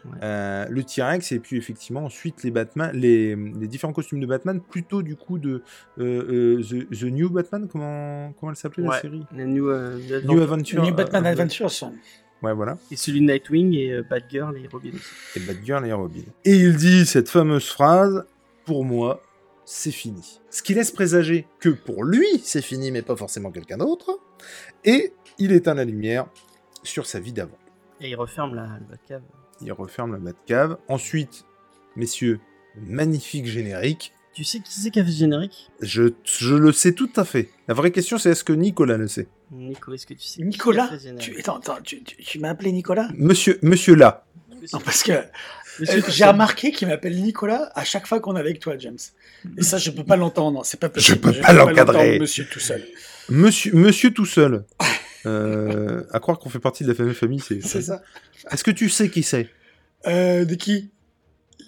[0.05, 0.19] Ouais.
[0.23, 4.61] Euh, le T-Rex, et puis effectivement, ensuite les Batman, les, les différents costumes de Batman,
[4.61, 5.63] plutôt du coup de
[5.99, 9.25] euh, euh, The, The New Batman, comment, comment elle s'appelait la série?
[9.35, 10.83] La New, euh, New Adventure.
[10.83, 11.71] New Batman euh, Adventures.
[12.43, 12.77] Ouais, voilà.
[12.91, 14.91] Et celui de Nightwing et euh, Batgirl et Robin.
[15.37, 16.25] Et Batgirl et Robin.
[16.45, 18.27] Et il dit cette fameuse phrase
[18.67, 19.23] Pour moi,
[19.65, 20.41] c'est fini.
[20.51, 24.19] Ce qui laisse présager que pour lui, c'est fini, mais pas forcément quelqu'un d'autre.
[24.85, 26.27] Et il éteint la lumière
[26.83, 27.57] sur sa vie d'avant.
[28.03, 29.23] Et il referme la, la Batcave.
[29.61, 30.77] Il referme la Batcave.
[30.89, 31.45] Ensuite,
[31.97, 32.41] messieurs,
[32.77, 34.13] magnifique générique.
[34.33, 35.71] Tu sais qui c'est qui a fait ce générique?
[35.81, 37.51] Je, je le sais tout à fait.
[37.69, 39.29] La vraie question, c'est est-ce que Nicolas le sait?
[39.53, 41.35] Nico, est-ce que tu sais qui Nicolas a fait ce générique?
[41.35, 43.09] tu, Attends, attends, tu, tu- tu m'as appelé Nicolas?
[43.17, 44.27] Monsieur, monsieur là.
[44.73, 45.23] Non, parce que euh,
[46.09, 48.97] j'ai remarqué qu'il m'appelle Nicolas à chaque fois qu'on est avec toi, James.
[49.59, 50.63] Et ça, je peux pas l'entendre.
[50.65, 51.21] C'est pas possible.
[51.21, 51.99] peux pas l'encadrer.
[51.99, 52.83] l'entendre, Monsieur tout seul.
[53.29, 54.65] Monsieur, monsieur tout seul.
[55.27, 57.61] Euh, à croire qu'on fait partie de la même famille, c'est.
[57.63, 58.03] C'est ça.
[58.51, 59.49] Est-ce que tu sais qui c'est?
[60.07, 60.91] Euh, de qui?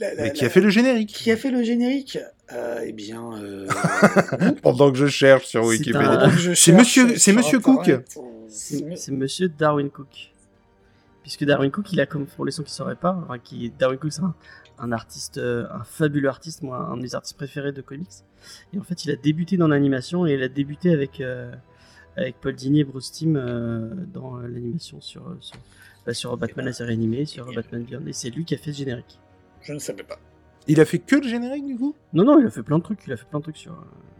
[0.00, 2.18] La- la- Mais Qui la- a fait le générique Qui a fait le générique?
[2.52, 3.66] Euh, Eh bien, euh,
[4.62, 6.30] Pendant que je cherche sur Wikipédia.
[6.54, 7.90] C'est monsieur- c'est sur monsieur Cook.
[8.48, 10.32] C'est monsieur Darwin Cook.
[11.22, 13.72] Puisque Darwin Cook, il a comme pour les gens qui ne sauraient pas, enfin, qui,
[13.78, 14.34] Darwin Cook c'est un,
[14.78, 18.06] un artiste, un fabuleux artiste, moi, un de mes artistes préférés de comics.
[18.72, 21.50] Et en fait, il a débuté dans l'animation et il a débuté avec, euh,
[22.16, 25.56] avec Paul Dini et Bruce Timm euh, dans euh, l'animation sur, euh, sur,
[26.06, 28.02] bah, sur Batman la série animée, sur Batman Beyond.
[28.06, 29.18] Et c'est lui qui a fait ce générique.
[29.62, 30.18] Je ne savais pas.
[30.68, 31.94] Il a fait que le générique du coup?
[32.12, 33.00] Non, non, il a fait plein de trucs.
[33.06, 33.72] Il a fait plein de trucs sur.
[33.72, 33.76] euh,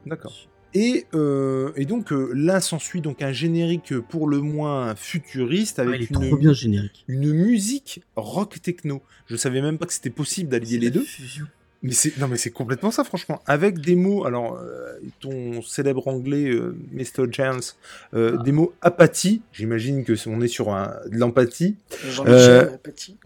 [0.07, 0.31] D'accord.
[0.31, 5.79] sur- Et, euh, et donc euh, là s'ensuit donc un générique pour le moins futuriste
[5.79, 7.05] avec une, trop bien ce générique.
[7.09, 9.03] une musique rock techno.
[9.27, 11.01] Je savais même pas que c'était possible d'allier les deux.
[11.03, 11.47] fusion.
[11.87, 13.40] Mais c'est non mais c'est complètement ça franchement.
[13.46, 17.61] Avec des mots, alors euh, ton célèbre anglais euh, Mr James,
[18.14, 18.42] euh, Ah.
[18.42, 19.40] des mots apathie.
[19.53, 21.77] J'imagine que c'est- on est sur un, de l'empathie.
[22.27, 22.68] Euh.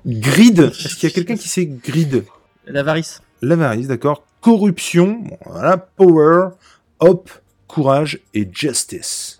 [0.07, 0.61] Grid.
[0.61, 2.25] Est-ce qu'il y a quelqu'un qui sait grid
[2.66, 3.23] L'avarice.
[3.40, 4.25] L'avarice, d'accord.
[4.42, 5.77] Corruption, bon, voilà.
[5.79, 6.51] Power,
[6.99, 7.31] hope,
[7.66, 9.39] courage et justice.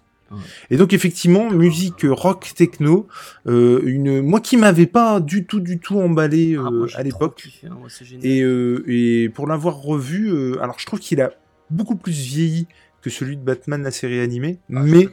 [0.71, 3.09] Et donc effectivement, musique rock techno,
[3.47, 7.03] euh, une moi qui m'avait pas du tout du tout emballé Ah, euh, moi, à
[7.03, 7.49] l'époque.
[7.65, 7.77] hein.
[8.23, 11.31] Et, euh, et pour l'avoir revu, euh, alors je trouve qu'il a
[11.71, 12.67] beaucoup plus vieilli
[13.03, 15.09] que celui de Batman la série animée, Ah, mais.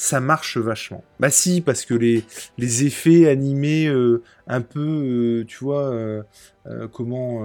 [0.00, 1.02] Ça marche vachement.
[1.18, 2.22] Bah si, parce que les,
[2.56, 6.22] les effets animés euh, un peu, euh, tu vois, euh,
[6.92, 7.40] comment...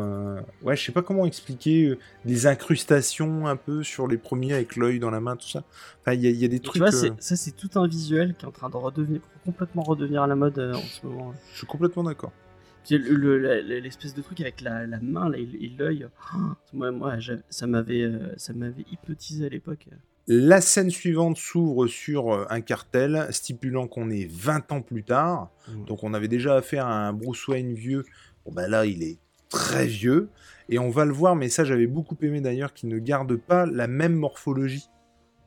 [0.62, 5.00] ouais, je sais pas comment expliquer, des incrustations un peu sur les premiers avec l'œil
[5.00, 5.64] dans la main, tout ça.
[6.02, 6.84] Enfin, il y, a- il y a des Et trucs...
[6.86, 10.22] tu vois, ça c'est tout un visuel qui est en train de redevenir complètement redevenir
[10.24, 11.34] à la mode en ce moment.
[11.54, 12.32] je suis complètement d'accord.
[12.86, 16.38] Puis le- le- L'espèce de truc avec la, la main là, et l'œil, oh,
[16.74, 19.88] moi, moi j'avais- ça m'avait euh, ça m'avait hypnotisé à l'époque.
[20.28, 25.52] La scène suivante s'ouvre sur euh, un cartel stipulant qu'on est 20 ans plus tard.
[25.86, 28.06] Donc on avait déjà affaire à un Bruce Wayne vieux.
[28.46, 29.18] Bon bah là il est
[29.50, 30.30] très vieux.
[30.70, 33.66] Et on va le voir, mais ça j'avais beaucoup aimé d'ailleurs, qu'il ne garde pas
[33.66, 34.90] la même morphologie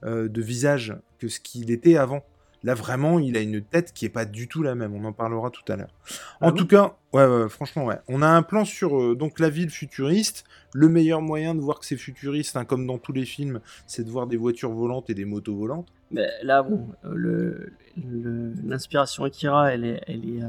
[0.05, 2.23] euh, de visage que ce qu'il était avant.
[2.67, 5.13] Là vraiment il a une tête qui est pas du tout la même, on en
[5.13, 5.95] parlera tout à l'heure.
[6.41, 7.99] Ah en tout cas, ouais, ouais, franchement ouais.
[8.09, 10.43] On a un plan sur euh, donc la ville futuriste.
[10.75, 14.03] Le meilleur moyen de voir que c'est futuriste, hein, comme dans tous les films, c'est
[14.05, 15.87] de voir des voitures volantes et des motos volantes.
[16.11, 20.49] Mais là, bon, euh, le- le- l'inspiration Akira, elle est, elle est, euh,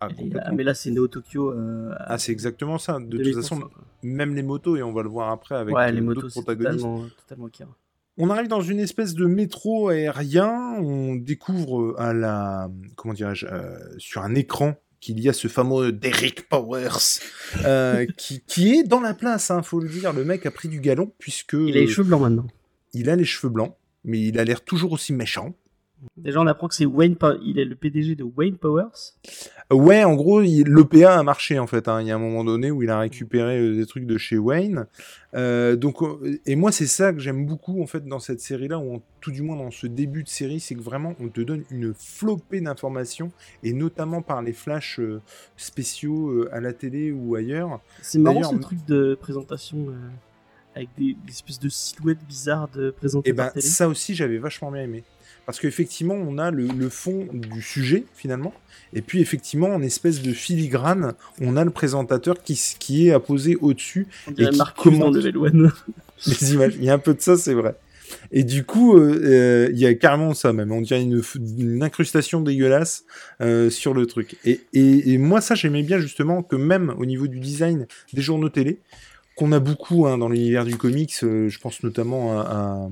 [0.00, 0.08] Ah,
[0.44, 1.52] ah, mais là c'est Neo Tokyo.
[1.52, 2.94] euh, Ah, c'est exactement ça.
[2.98, 3.70] De toute 2000%, façon,
[4.02, 6.84] même les motos, et on va le voir après avec ouais, les motos, protagonistes.
[7.28, 7.48] totalement.
[8.18, 10.76] On arrive dans une espèce de métro aérien.
[10.80, 15.48] On découvre euh, à la, comment dirais-je, euh, sur un écran qu'il y a ce
[15.48, 17.20] fameux Derek Powers
[17.64, 19.50] euh, qui, qui est dans la place.
[19.50, 20.12] Hein, faut le dire.
[20.12, 22.46] Le mec a pris du galon puisque Il a les cheveux blancs maintenant.
[22.92, 25.54] il a les cheveux blancs, mais il a l'air toujours aussi méchant.
[26.16, 29.14] Déjà, on apprend que c'est Wayne, Pa- il est le PDG de Wayne Powers.
[29.70, 31.86] Ouais, en gros, l'OPA a marché en fait.
[31.88, 32.00] hein.
[32.00, 34.36] Il y a un moment donné où il a récupéré euh, des trucs de chez
[34.36, 34.86] Wayne.
[35.34, 38.78] Euh, donc, euh, et moi, c'est ça que j'aime beaucoup en fait dans cette série-là,
[38.78, 41.62] ou tout du moins dans ce début de série, c'est que vraiment on te donne
[41.70, 43.30] une flopée d'informations,
[43.62, 45.20] et notamment par les flashs euh,
[45.56, 47.80] spéciaux à la télé ou ailleurs.
[48.02, 49.86] C'est marrant ce truc de présentation
[50.74, 53.64] avec des, des espèces de silhouettes bizarres de présenter Et ben par télé.
[53.66, 55.04] ça aussi, j'avais vachement bien aimé.
[55.46, 58.54] Parce qu'effectivement, on a le, le fond du sujet, finalement.
[58.94, 63.56] Et puis, effectivement, en espèce de filigrane, on a le présentateur qui, qui est apposé
[63.56, 64.58] au-dessus dirait qui.
[65.16, 65.72] Level One.
[66.26, 66.74] les images.
[66.78, 67.74] Il y a un peu de ça, c'est vrai.
[68.30, 70.70] Et du coup, euh, euh, il y a carrément ça même.
[70.70, 71.22] On dirait une,
[71.82, 73.04] incrustation dégueulasse
[73.40, 74.36] euh, sur le truc.
[74.44, 78.22] Et, et- et moi, ça, j'aimais bien justement que même au niveau du design des
[78.22, 78.78] journaux télé,
[79.34, 82.88] qu'on a beaucoup hein, dans l'univers du comics, je pense notamment à, à-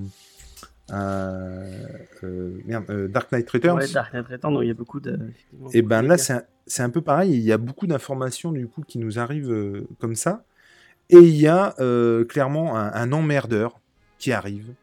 [0.93, 3.79] euh, merde, euh, Dark Knight Returns.
[3.79, 5.19] Ouais, Dark Knight Returns, non, il y a beaucoup de.
[5.73, 7.33] Et beaucoup ben là, c'est un, peu pareil.
[7.33, 10.45] Il y a beaucoup d'informations du coup qui nous arrivent euh, comme ça.
[11.09, 13.81] Et il y a euh, clairement un, un emmerdeur
[14.19, 14.75] qui arrive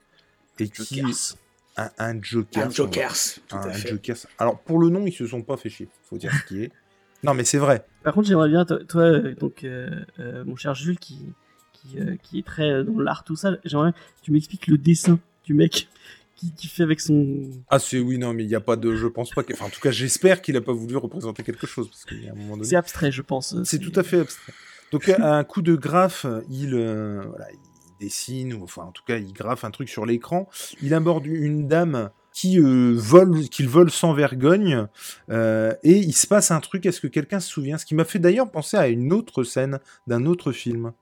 [0.60, 1.38] et qui Jokers.
[1.78, 2.66] un, un joker.
[2.66, 3.16] Un Jokers,
[3.48, 3.72] tout Un.
[3.72, 4.18] Jokers.
[4.38, 5.88] Alors pour le nom, ils se sont pas fait chier.
[6.10, 6.72] Faut dire ce qui est.
[7.24, 7.84] Non, mais c'est vrai.
[8.04, 9.90] Par contre, j'aimerais bien, toi, toi, euh, donc, euh,
[10.20, 11.34] euh, mon cher Jules, qui,
[11.74, 14.78] qui, euh, qui est très euh, dans l'art, tout ça, j'aimerais que tu m'expliques le
[14.78, 15.88] dessin du mec
[16.36, 17.50] qui, qui fait avec son.
[17.70, 19.66] Ah c'est oui non mais il y a pas de je pense pas que enfin
[19.66, 22.34] en tout cas j'espère qu'il a pas voulu représenter quelque chose parce qu'il y a
[22.34, 23.56] un moment donné C'est abstrait, je pense.
[23.64, 24.54] C'est tout à fait abstrait.
[24.92, 29.04] Donc à un coup de graphe, il, euh, voilà, il dessine, ou enfin en tout
[29.04, 30.48] cas il graffe un truc sur l'écran.
[30.82, 34.86] Il aborde une dame qui euh, vole, qu'il vole sans vergogne,
[35.32, 36.86] euh, et il se passe un truc.
[36.86, 37.80] Est-ce que quelqu'un se souvient?
[37.80, 40.94] Ce qui m'a fait d'ailleurs penser à une autre scène d'un autre film.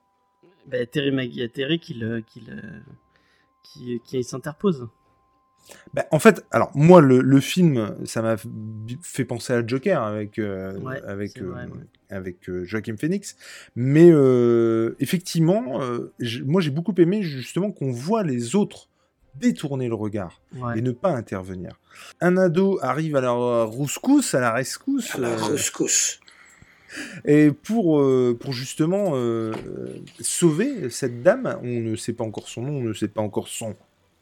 [0.66, 2.80] Bah, Terry Maggie, Terry qui, le- qui, le-
[3.72, 4.88] qui, qui s'interpose.
[5.94, 8.36] Bah, en fait, alors moi le, le film, ça m'a
[9.02, 11.80] fait penser à Joker avec euh, Ouais, avec vrai, euh, ouais.
[12.08, 13.36] avec euh, Joaquin Phoenix,
[13.74, 16.12] mais euh, effectivement, euh,
[16.44, 18.88] moi j'ai beaucoup aimé justement qu'on voit les autres
[19.34, 20.78] détourner le regard Ouais.
[20.78, 21.80] et ne pas intervenir.
[22.20, 23.32] Un ado arrive à la
[23.64, 26.20] rouscousse, à la rescousse, À la euh, rescousse.
[27.24, 29.52] Et pour, euh, pour justement euh,
[30.20, 33.48] sauver cette dame, on ne sait pas encore son nom, on ne sait pas encore
[33.48, 33.74] son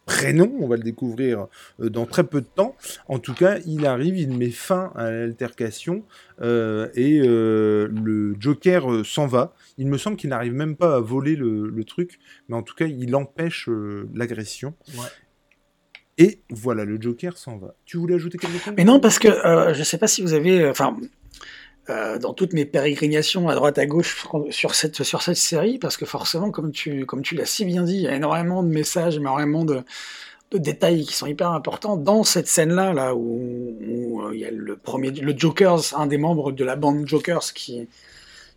[0.06, 1.46] prénom, on va le découvrir
[1.80, 2.76] euh, dans très peu de temps.
[3.08, 6.04] En tout cas, il arrive, il met fin à l'altercation
[6.42, 9.54] euh, et le Joker s'en va.
[9.78, 12.74] Il me semble qu'il n'arrive même pas à voler le, le truc, mais en tout
[12.74, 13.68] cas, il empêche
[14.14, 14.74] l'agression.
[14.94, 15.06] Ouais.
[16.16, 17.74] Et voilà, le Joker s'en va.
[17.86, 18.74] Tu voulais ajouter quelque chose?
[18.76, 20.96] Mais non, parce que je sais pas si vous avez, enfin,
[21.90, 25.98] euh, dans toutes mes pérégrinations à droite à gauche sur cette sur cette série, parce
[25.98, 28.68] que forcément, comme tu comme tu l'as si bien dit, il y a énormément de
[28.68, 29.82] messages, énormément de,
[30.50, 34.50] de détails qui sont hyper importants dans cette scène-là, là où, euh, il y a
[34.50, 37.86] le premier, le Jokers, un des membres de la bande Jokers qui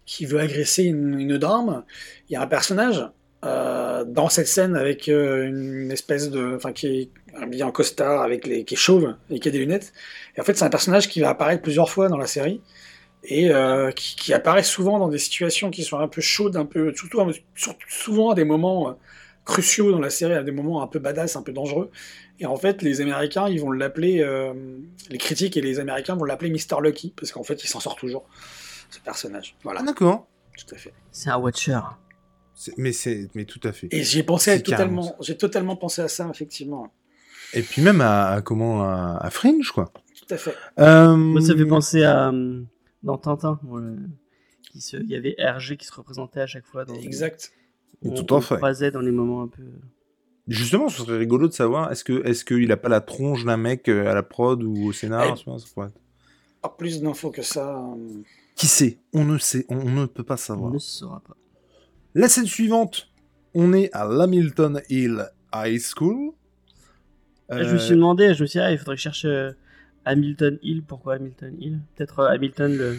[0.06, 1.84] qui veut agresser une, une dame.
[2.30, 3.10] Il y a un personnage
[3.44, 8.48] euh, dans cette scène avec une espèce de, enfin qui est habillé en costard avec
[8.48, 9.92] les, qui est chauve et qui a des lunettes.
[10.38, 12.62] Et en fait, c'est un personnage qui va apparaître plusieurs fois dans la série
[13.30, 16.66] et euh, qui, qui, apparaît souvent dans des situations qui sont un peu chaudes, un
[16.66, 17.22] peu surtout,
[17.56, 18.94] surtout souvent à des moments euh,
[19.44, 21.92] cruciaux dans la série, à des moments un peu badass, un peu dangereux.
[22.40, 24.54] Et en fait, les Américains, ils vont l'appeler, euh,
[25.10, 26.82] les critiques et les Américains vont l'appeler Mr.
[26.82, 28.26] Lucky parce qu'en fait, il s'en sort toujours
[28.90, 29.58] ce personnage.
[29.64, 29.82] Voilà.
[29.84, 30.28] Ah, d'accord.
[30.58, 30.94] Tout à fait.
[31.12, 31.80] C'est un Watcher.
[32.78, 33.88] Mais c'est, mais tout à fait.
[33.92, 36.92] Et j'ai pensé totalement, j'ai totalement pensé à ça effectivement.
[37.54, 39.92] Et puis même à, à comment à, à, Fringe quoi.
[40.16, 40.56] Tout à fait.
[40.80, 41.16] Euh...
[41.16, 42.32] Moi, ça fait penser à
[43.08, 43.60] dans Tintin.
[44.78, 44.98] Se...
[44.98, 46.86] Il y avait RG qui se représentait à chaque fois.
[46.86, 47.52] Dans exact.
[48.04, 48.58] On, tout en fait.
[48.58, 49.64] croisait dans les moments un peu.
[50.48, 53.58] Justement, ce serait rigolo de savoir est-ce que est-ce qu'il a pas la tronche d'un
[53.58, 55.36] mec euh, à la prod ou au scénar.
[56.62, 57.84] Pas plus d'infos que ça.
[58.56, 59.00] Qui sait?
[59.14, 60.72] On ne sait, on ne peut pas savoir.
[60.72, 61.36] On ne saura pas.
[62.14, 63.12] La scène suivante,
[63.54, 66.34] on est à l'Hamilton Hill High School.
[67.52, 67.64] Euh...
[67.64, 69.52] Je me suis demandé, je me suis dit, ah, il faudrait que je cherche euh,
[70.08, 70.84] Hamilton Hill.
[70.84, 71.80] Pourquoi Hamilton Hill?
[71.96, 72.98] Peut-être euh, Hamilton, le,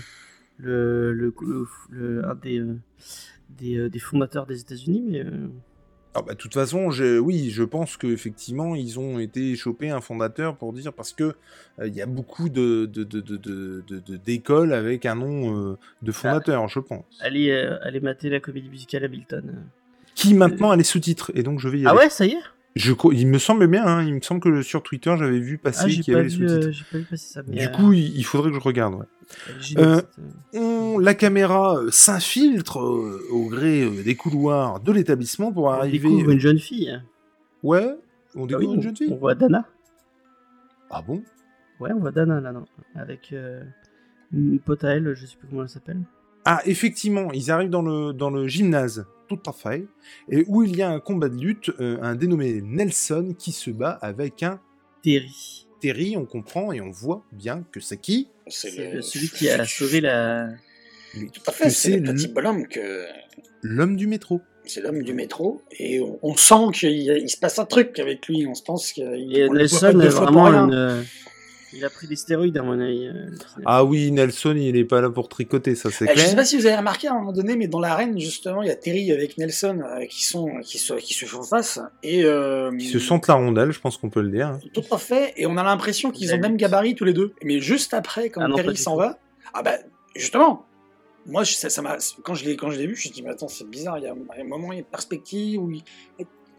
[0.59, 2.77] le, le, le, un des, euh,
[3.51, 5.25] des, des, fondateurs des États-Unis, mais.
[6.15, 10.01] Ah bah, de toute façon, je, oui, je pense qu'effectivement, ils ont été chopés un
[10.01, 11.35] fondateur pour dire parce que
[11.79, 16.11] il euh, y a beaucoup de, de, de, de d'écoles avec un nom euh, de
[16.11, 17.05] fondateur, ah, je pense.
[17.21, 19.67] Allez, euh, allez mater la comédie musicale Hamilton.
[20.15, 21.99] Qui maintenant a les sous-titres, et donc je vais y ah aller.
[22.01, 22.43] Ah ouais, ça y est?
[22.79, 25.87] Je, il me semble bien, hein, il me semble que sur Twitter j'avais vu passer
[25.87, 27.17] ah, qu'il y avait les sous-titres.
[27.17, 27.43] ça.
[27.43, 28.95] du coup, il, il, faudrait que je regarde.
[28.95, 29.07] Ouais.
[29.79, 30.01] Euh,
[30.55, 36.07] on, la caméra s'infiltre euh, au gré euh, des couloirs de l'établissement pour arriver.
[36.07, 37.03] On découvre une jeune fille.
[37.65, 37.97] Ouais,
[38.37, 39.13] on découvre oui, une jeune fille.
[39.13, 39.67] On voit Dana.
[40.91, 41.23] Ah bon?
[41.81, 42.65] Ouais, on voit Dana là, non
[42.95, 43.35] Avec
[44.33, 46.01] une pote à elle, je sais plus comment elle s'appelle.
[46.51, 49.85] Ah, effectivement, ils arrivent dans le, dans le gymnase, tout à fait,
[50.31, 53.91] et où il y a un combat de lutte, un dénommé Nelson qui se bat
[54.01, 54.59] avec un
[55.03, 55.67] Terry.
[55.83, 58.29] Terry, on comprend et on voit bien que c'est qui?
[58.47, 59.03] C'est le...
[59.03, 60.49] celui qui a sauvé la.
[61.15, 63.05] Mais Tout à fait, c'est le petit bonhomme que.
[63.61, 64.41] L'homme du métro.
[64.65, 68.27] C'est l'homme du métro, et on, on sent qu'il il se passe un truc avec
[68.27, 68.47] lui.
[68.47, 69.37] On se pense qu'il.
[69.37, 71.05] Et Nelson est vraiment une.
[71.73, 73.07] Il a pris des stéroïdes à mon avis.
[73.09, 73.31] Euh,
[73.67, 76.25] ah oui, Nelson, il est pas là pour tricoter, ça c'est eh, clair.
[76.25, 78.63] Je sais pas si vous avez remarqué à un moment donné, mais dans l'arène justement,
[78.63, 81.79] il y a Terry avec Nelson euh, qui sont qui se qui se font face
[82.03, 84.59] et euh, qui se sentent la rondelle, je pense qu'on peut le dire.
[84.73, 87.35] Tout à fait, et on a l'impression qu'ils ont le même gabarit tous les deux.
[87.45, 89.19] Mais juste après, quand Ah non, Terry s'en va,
[89.53, 89.73] ah bah
[90.17, 90.65] justement.
[91.27, 93.11] Moi, je- ça, ça m'a quand je l'ai quand je l'ai vu, je me suis
[93.11, 93.99] dit mais attends, c'est bizarre.
[93.99, 95.71] Il y a un moment, il y a une perspective où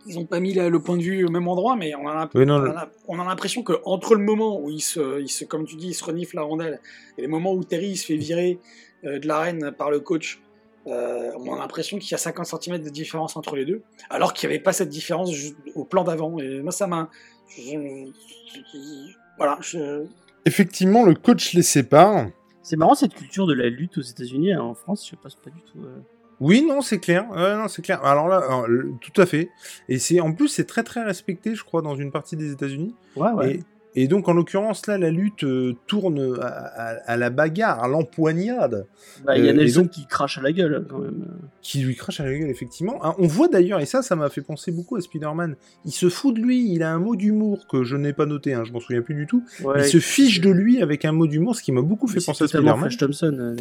[0.06, 2.14] ils ont pas mis la- le point de vue au même endroit, mais on a
[2.16, 4.82] l'impression Oui, non, on le- a, on a l'impression que entre le moment où il
[4.82, 6.80] se, il se, comme tu dis, il se renifle la rondelle,
[7.18, 8.60] et le moment où Terry il se fait virer
[9.06, 10.42] euh, de l'arène par le coach,
[10.88, 14.34] euh, on a l'impression qu'il y a 50 cm de différence entre les deux, alors
[14.34, 15.30] qu'il n'y avait pas cette différence
[15.76, 16.38] au plan d'avant.
[16.40, 17.10] Et moi, ça m'a,
[17.50, 20.06] je- je- voilà, je,
[20.46, 22.28] Effectivement, le coach les sépare.
[22.64, 24.54] C'est marrant cette culture de la lutte aux États-Unis.
[24.54, 24.62] hein.
[24.62, 25.80] En France, je passe pas du tout.
[25.84, 26.00] euh.
[26.40, 27.26] Oui, non, c'est clair.
[27.36, 28.04] Non, c'est clair.
[28.06, 28.66] Alors là, alors,
[29.02, 29.50] tout à fait.
[29.90, 32.96] Et c'est en plus, c'est très très respecté, je crois, dans une partie des États-Unis.
[33.16, 33.56] Ouais, ouais.
[33.96, 37.84] Et, et donc, en l'occurrence, là, la lutte euh, tourne à, à- à la bagarre,
[37.84, 38.86] à l'empoignade,
[39.26, 41.26] Bah, il y a euh, Nelson donc- qui crache à la gueule quand même.
[41.62, 43.00] qui lui crache à la gueule, effectivement.
[43.02, 45.56] Ah, on voit d'ailleurs, et ça, ça m'a fait penser beaucoup à Spider-Man.
[45.86, 46.72] Il se fout de lui.
[46.72, 48.54] Il a un mot d'humour que je n'ai pas noté.
[48.54, 49.44] Hein, je m'en souviens plus du tout.
[49.64, 52.24] Ouais, il se fiche de lui avec un mot d'humour, ce qui m'a beaucoup fait
[52.24, 52.80] penser à Spider-Man.
[52.80, 53.36] Flash Thompson.
[53.40, 53.56] euh.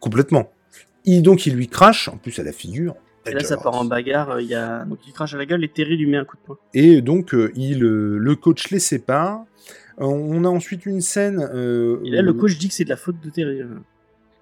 [0.00, 0.50] Complètement.
[1.06, 2.94] Et donc, il lui crache, en plus à la figure.
[3.26, 4.30] Et là, ça part en bagarre.
[4.32, 6.24] euh, Il y a donc il crache à la gueule et Terry lui met un
[6.24, 6.58] coup de poing.
[6.74, 9.44] Et donc, euh, il, euh, le coach les sépare.
[9.98, 11.40] On a ensuite une scène.
[11.54, 13.62] euh, Et là, le coach dit que c'est de la faute de Terry.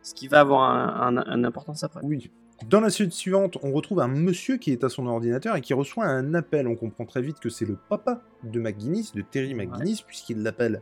[0.02, 2.00] Ce qui va avoir un, un- un importance après.
[2.02, 2.30] Oui.
[2.68, 5.72] Dans la suite suivante, on retrouve un monsieur qui est à son ordinateur et qui
[5.74, 6.66] reçoit un appel.
[6.68, 10.80] On comprend très vite que c'est le papa de McGuinness, de Terry McGuinness, puisqu'il l'appelle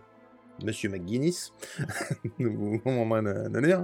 [0.65, 1.53] Monsieur McGuinness.
[2.41, 3.75] au moment donné.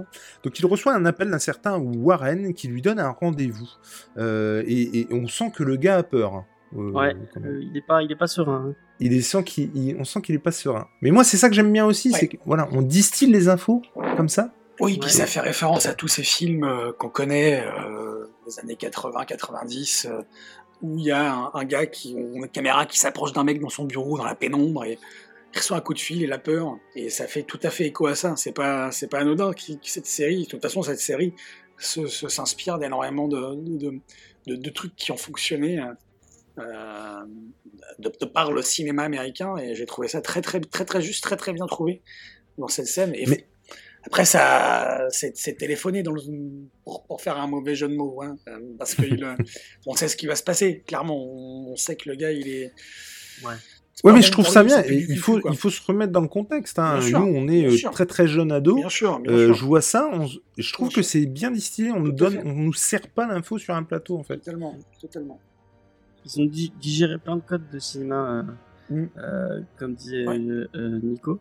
[0.43, 3.69] Donc il reçoit un appel d'un certain Warren qui lui donne un rendez-vous.
[4.17, 6.33] Euh, et, et on sent que le gars a peur.
[6.35, 6.45] hein.
[6.75, 8.67] Euh, Ouais, euh, il est pas, il est pas serein.
[8.69, 8.75] hein.
[8.99, 10.87] il est sent qu'il, il- on sent qu'il est pas serein.
[11.01, 12.19] Mais moi, c'est ça que j'aime bien aussi, Ouais.
[12.19, 13.81] c'est que voilà, on distille les infos
[14.15, 14.53] comme ça.
[14.79, 14.99] Oui, Ouais.
[15.01, 20.07] puis ça fait référence à tous ces films euh, qu'on connaît euh, des années 80-90,
[20.07, 20.21] euh,
[20.81, 23.69] où il y a un, un gars qui, une caméra qui s'approche d'un mec dans
[23.69, 24.97] son bureau, dans la pénombre, et
[25.53, 27.85] il reçoit un coup de fil et la peur, et ça fait tout à fait
[27.85, 28.35] écho à ça.
[28.35, 30.43] C'est pas, c'est pas anodin qui- cette série.
[30.43, 31.33] De toute façon, cette série
[31.77, 33.99] se, se- s'inspire d'énormément de, de,
[34.47, 35.79] de- de trucs qui ont fonctionné.
[36.59, 37.25] euh,
[37.99, 41.23] de, de par le cinéma américain et j'ai trouvé ça très très très très juste
[41.23, 42.01] très très bien trouvé
[42.57, 43.47] dans cette scène et Mais-
[44.03, 46.21] Après, ça, c'est téléphoné dans le,
[46.85, 48.37] pour, pour, faire un mauvais jeu de mots, hein,
[48.77, 49.25] parce que il,
[49.85, 50.83] on sait ce qui va se passer.
[50.87, 52.71] Clairement, on, sait que le gars, il est.
[53.43, 53.55] Ouais.
[54.03, 54.81] Oui, mais je trouve ça bien.
[54.85, 56.79] Il faut, il faut se remettre dans le contexte.
[56.79, 56.99] Hein.
[57.11, 58.75] Nous, on est euh, très très jeune ado.
[58.75, 59.55] Bien sûr, bien euh, sûr.
[59.55, 60.09] Je vois ça.
[60.13, 60.27] On,
[60.57, 61.91] je trouve que c'est bien distillé.
[61.91, 64.37] On nous donne, on nous sert pas l'info sur un plateau en fait.
[64.37, 65.39] Totalement, totalement.
[66.25, 68.45] Ils ont digéré plein de codes de cinéma,
[68.91, 69.09] euh, mm.
[69.17, 70.37] euh, comme disait ouais.
[70.37, 71.39] euh, Nico.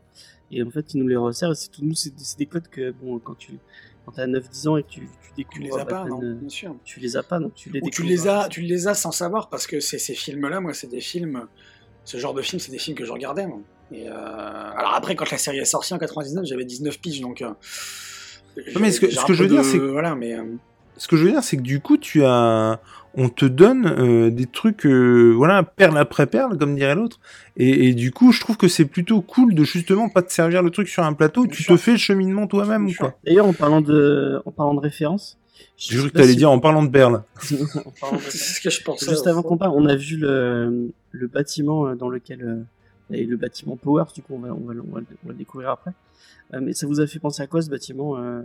[0.50, 1.54] Et en fait, ils nous les resserrent.
[1.54, 3.58] C'est tout nous, c'est des codes que bon, quand tu
[4.04, 6.48] quand t'as 9-10 ans et que tu, tu découvres tu les as pas, non, bien
[6.48, 6.74] sûr.
[6.82, 9.12] tu les as pas, donc tu les Ou tu les as, tu les as sans
[9.12, 11.46] savoir parce que ces films-là, moi, c'est des films
[12.08, 13.46] ce genre de film, c'est des films que je regardais.
[13.46, 13.60] Moi.
[13.92, 14.12] Et euh...
[14.12, 17.42] Alors après, quand la série est sortie en 99, j'avais 19 piges, donc.
[17.42, 17.50] Euh...
[18.80, 19.54] mais ce que, ce que je veux de...
[19.54, 19.84] dire, c'est que...
[19.84, 20.34] voilà, mais.
[20.34, 20.44] Euh...
[20.96, 22.80] Ce que je veux dire, c'est que du coup, tu as,
[23.14, 27.20] on te donne euh, des trucs, euh, voilà, perle après perle, comme dirait l'autre.
[27.56, 30.62] Et, et, du coup, je trouve que c'est plôt cool de justement pas te servir
[30.62, 31.42] le truc sur un plateau.
[31.42, 31.76] Bien tu sûr.
[31.76, 33.14] te fais le cheminement toi-même ou quoi.
[33.24, 35.38] D'ailleurs, en parlant de, en parlant de référence.
[35.76, 36.36] J'ai cru que t'allais si...
[36.36, 37.22] dire en parlant de perles.
[37.40, 39.10] c'est ce que je pensais.
[39.10, 42.64] Juste avant qu'on parle, on a vu le, le bâtiment dans lequel
[43.10, 45.34] et le bâtiment Powers, du coup, on va, on va, on va, on va le
[45.34, 45.92] découvrir après.
[46.54, 48.42] Euh, mais ça vous a fait penser à quoi ce bâtiment euh,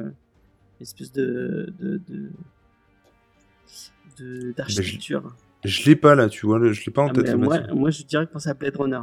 [0.81, 1.73] Espèce de.
[4.55, 5.21] d'architecture?
[5.21, 5.31] Ben,
[5.63, 7.35] je je l'ai pas là, tu vois, je l'ai pas en ah, tête.
[7.35, 9.01] Moi, moi, je dirais que penser à Blade Runner.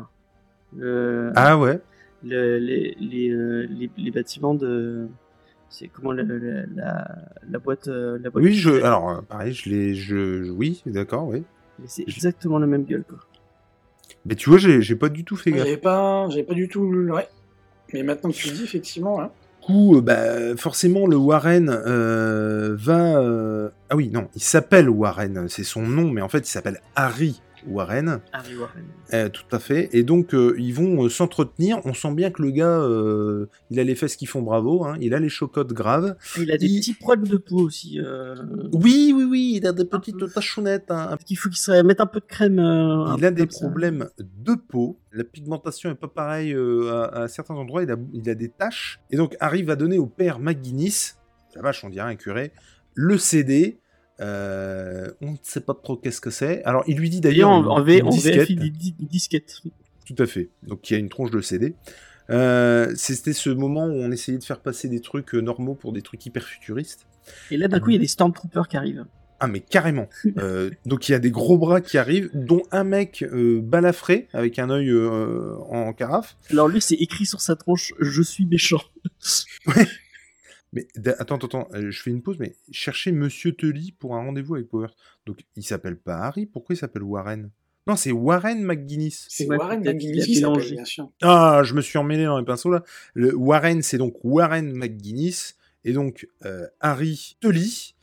[0.77, 1.81] Le, ah ouais
[2.23, 5.09] le, les, les, euh, les, les, bâtiments de.
[5.71, 6.37] C'est comment la, la,
[6.75, 7.09] la,
[7.49, 8.45] la, boîte, la boîte.
[8.45, 9.95] Oui, je, alors pareil, je l'ai.
[9.95, 11.45] Je, oui, d'accord, oui.
[11.87, 13.19] C'est exactement la même gueule, quoi.
[14.27, 15.65] Mais tu vois, j'ai pas du tout fait gaffe.
[15.65, 16.83] J'avais pas, pas du tout.
[16.83, 17.29] Ouais.
[17.93, 19.21] Mais maintenant que tu le dis, effectivement.
[19.21, 19.31] Hein.
[19.61, 23.19] Du coup, bah, forcément, le Warren euh, va.
[23.19, 23.69] Euh...
[23.89, 27.41] Ah oui, non, il s'appelle Warren, c'est son nom, mais en fait, il s'appelle Harry
[27.67, 28.21] Warren.
[28.33, 28.85] Harry Warren.
[29.13, 29.89] Euh, tout à fait.
[29.93, 31.81] Et donc, euh, ils vont s'entretenir.
[31.85, 34.85] On sent bien que le gars, euh, il a les fesses qui font bravo.
[34.85, 34.97] Hein.
[35.01, 36.17] Il a les chocottes graves.
[36.39, 36.81] Il a des il...
[36.81, 37.99] petits problèmes de peau aussi.
[38.01, 38.35] euh.
[38.73, 39.53] Oui, oui, oui.
[39.57, 40.91] Il a des petites tachonnettes.
[40.91, 41.17] Hein.
[41.29, 42.59] Il faut qu'il se mette un peu de crème.
[42.59, 44.25] euh, il a des problèmes ça.
[44.39, 44.99] de peau.
[45.13, 47.83] La pigmentation est pas pareille euh, à, à, certains endroits.
[47.83, 49.01] Il a, il a des taches.
[49.11, 51.19] Et donc, arrive à donner au père McGuinness,
[51.57, 52.53] la vache, on dirait un curé,
[52.95, 53.79] le CD.
[54.21, 56.63] Euh, on ne sait pas trop qu'est-ce que c'est.
[56.65, 57.51] Alors, il lui dit d'ailleurs.
[57.51, 59.61] En, en, en dit disquette.
[60.07, 60.51] Tout à fait.
[60.63, 61.75] Donc, il y a une tronche de CD.
[62.31, 66.03] Euh, C'était ce moment où on essayait de faire passer des trucs normaux pour des
[66.03, 67.07] trucs hyper futuristes.
[67.51, 69.05] Et là, d'un coup, il y a des Stormtroopers qui arrivent.
[69.43, 70.09] Ah, mais carrément.
[70.39, 74.29] euh, donc, il y a des gros bras qui arrivent, dont un mec euh, balafré,
[74.35, 76.37] avec un œil euh, en carafe.
[76.51, 78.83] Alors, lui, c'est écrit sur sa tronche Je suis méchant.
[79.67, 79.87] ouais.
[80.73, 80.87] Mais
[81.19, 84.69] attends, attends, euh, je fais une pause, mais cherchez Monsieur Tully pour un rendez-vous avec
[84.69, 84.95] Powers.
[85.27, 87.51] Donc, il s'appelle pas Harry, pourquoi il s'appelle Warren?
[87.87, 89.27] Non, c'est Warren McGuinness.
[89.29, 91.11] C'est Warren McGuinness qui s'appelle, bien sûr.
[91.23, 92.85] Ah, je me suis emmêlé dans les pinceaux là.
[93.15, 97.97] Le Warren, c'est donc Warren McGuinness, et donc euh, Harry Tully,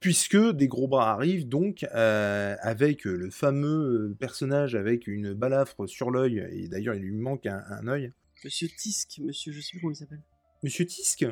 [0.00, 6.10] puisque des gros bras arrivent, donc, euh, avec le fameux personnage avec une balafre sur
[6.10, 8.12] l'œil, et d'ailleurs, il lui manque un, un œil.
[8.44, 10.22] Monsieur Tisk, monsieur, je sais plus comment il s'appelle.
[10.62, 11.26] Monsieur Tisk?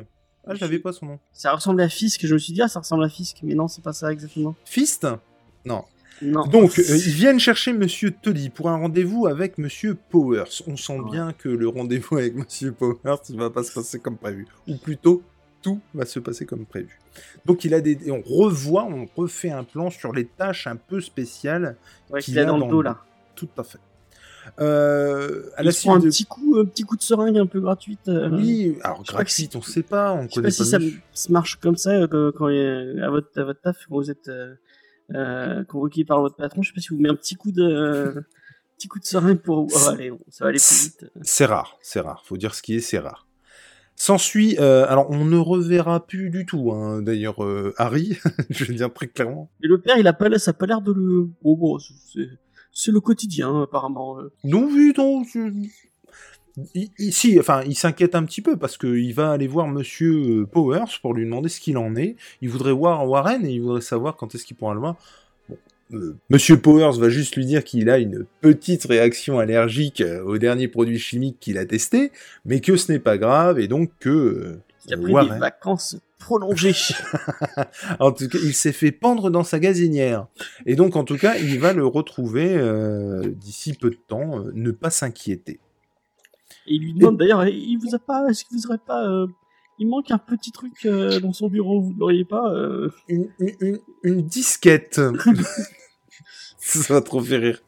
[0.47, 1.19] Ah, je n'avais pas son nom.
[1.31, 3.67] Ça ressemble à Fisk, je me suis dit, ah, ça ressemble à Fisk, mais non,
[3.67, 4.55] c'est pas ça exactement.
[4.65, 5.07] Fist?
[5.65, 5.83] Non.
[6.21, 6.45] Non.
[6.47, 10.49] Donc, euh, ils viennent chercher Monsieur Tully pour un rendez-vous avec Monsieur Powers.
[10.67, 11.11] On sent ouais.
[11.11, 14.45] bien que le rendez-vous avec Monsieur Powers ne va pas se passer comme prévu.
[14.67, 15.23] Ou plutôt,
[15.61, 16.99] tout va se passer comme prévu.
[17.45, 18.11] Donc, il a des...
[18.11, 21.77] On revoit, on refait un plan sur les tâches un peu spéciales
[22.09, 23.01] ouais, qu'il a dans, dans le dos, là.
[23.35, 23.79] Tout à fait.
[24.59, 26.09] Euh, à la suite un de...
[26.09, 28.07] petit coup, un petit coup de seringue un peu gratuite.
[28.07, 30.99] Euh, oui, alors gratuite, on sait pas, on je connaît sais pas, pas si ça,
[31.13, 34.29] ça, marche comme ça euh, quand, à votre à votre taf quand vous êtes
[35.13, 36.61] euh, convoqué par votre patron.
[36.61, 38.23] Je sais pas si vous mettez un petit coup de
[38.77, 39.67] petit coup de seringue pour.
[39.71, 41.11] Oh, allez, ça va aller plus vite.
[41.21, 42.23] C'est rare, c'est rare.
[42.25, 43.27] Faut dire ce qui est, c'est rare.
[43.99, 48.17] S'ensuit, euh, alors on ne reverra plus du tout, hein, d'ailleurs, euh, Harry,
[48.49, 49.51] je vais le dire très clairement.
[49.61, 51.27] Et le père, il a pas, ça a pas l'air de le.
[51.43, 52.29] Oh, bon, c'est
[52.71, 54.17] c'est le quotidien apparemment.
[54.43, 55.23] Non vu non.
[56.73, 60.99] Il, si, enfin, il s'inquiète un petit peu parce qu'il va aller voir Monsieur Powers
[61.01, 62.15] pour lui demander ce qu'il en est.
[62.41, 64.97] Il voudrait voir Warren et il voudrait savoir quand est-ce qu'il pourra le voir.
[65.47, 65.57] Bon,
[65.93, 70.67] euh, Monsieur Powers va juste lui dire qu'il a une petite réaction allergique au dernier
[70.67, 72.11] produit chimique qu'il a testé,
[72.45, 74.59] mais que ce n'est pas grave et donc que.
[74.85, 75.33] Il a pris Warren...
[75.33, 76.73] des vacances prolongé.
[77.99, 80.27] en tout cas, il s'est fait pendre dans sa gazinière.
[80.65, 84.39] Et donc, en tout cas, il va le retrouver euh, d'ici peu de temps.
[84.39, 85.59] Euh, ne pas s'inquiéter.
[86.67, 87.17] Et il lui demande Et...
[87.17, 89.27] d'ailleurs, il vous a pas, est-ce que vous aurez pas, euh,
[89.79, 93.79] il manque un petit truc euh, dans son bureau, vous l'auriez pas euh une, une,
[94.03, 95.01] une, disquette.
[96.57, 97.61] Ça va trop faire rire.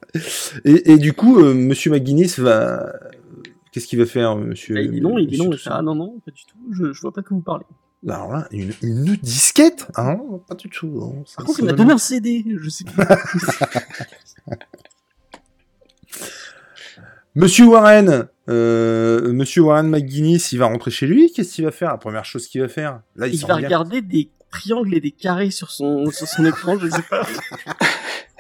[0.65, 2.93] Et, et du coup, Monsieur McGuinness va
[3.71, 6.19] Qu'est-ce qu'il va faire, monsieur Bah, il dit non, il dit non, ah non, non,
[6.25, 7.65] pas du tout, je, je vois pas de quoi vous parlez.
[8.07, 10.87] Alors là, une, une disquette Ah non, pas du tout.
[10.87, 13.17] non, ça- Par contre, il m'a donné un CD, je sais pas.
[17.35, 21.31] Monsieur Warren, euh, Monsieur Warren McGuinness, il va rentrer chez lui.
[21.31, 24.29] Qu'est-ce qu'il va faire La première chose qu'il va faire, là, il, va regarder des
[24.49, 27.25] triangles et des carrés sur son, sur son écran, je sais pas.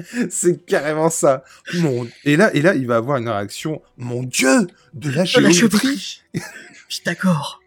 [0.30, 1.44] C'est carrément ça.
[1.74, 2.06] Mon...
[2.24, 3.82] Et là, et là, il va avoir une réaction.
[3.96, 6.22] Mon Dieu, de la De la géométrie.
[6.34, 6.40] Je
[6.88, 7.60] suis d'accord.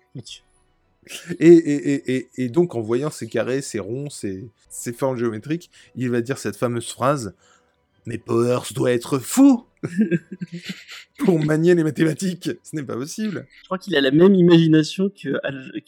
[1.39, 5.17] Et, et, et, et, et donc, en voyant ces carrés, ces ronds, ces, ces formes
[5.17, 7.33] géométriques, il va dire cette fameuse phrase
[8.05, 9.65] Mais Powers doit être fou
[11.19, 12.49] pour manier les mathématiques.
[12.63, 13.47] Ce n'est pas possible.
[13.61, 15.29] Je crois qu'il a la même imagination que,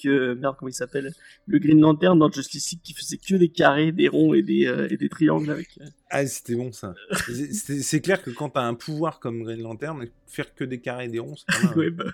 [0.02, 1.12] que merde, comment il s'appelle?
[1.48, 4.66] Le Green Lantern dans Justice League qui faisait que des carrés, des ronds et des,
[4.68, 5.68] euh, et des triangles avec.
[5.82, 6.94] euh, Ah, c'était bon ça.
[7.28, 11.10] C'est- clair que quand t'as un pouvoir comme Green Lantern, faire que des carrés et
[11.10, 11.78] des ronds, c'est quand même.
[11.78, 12.06] ouais, bah,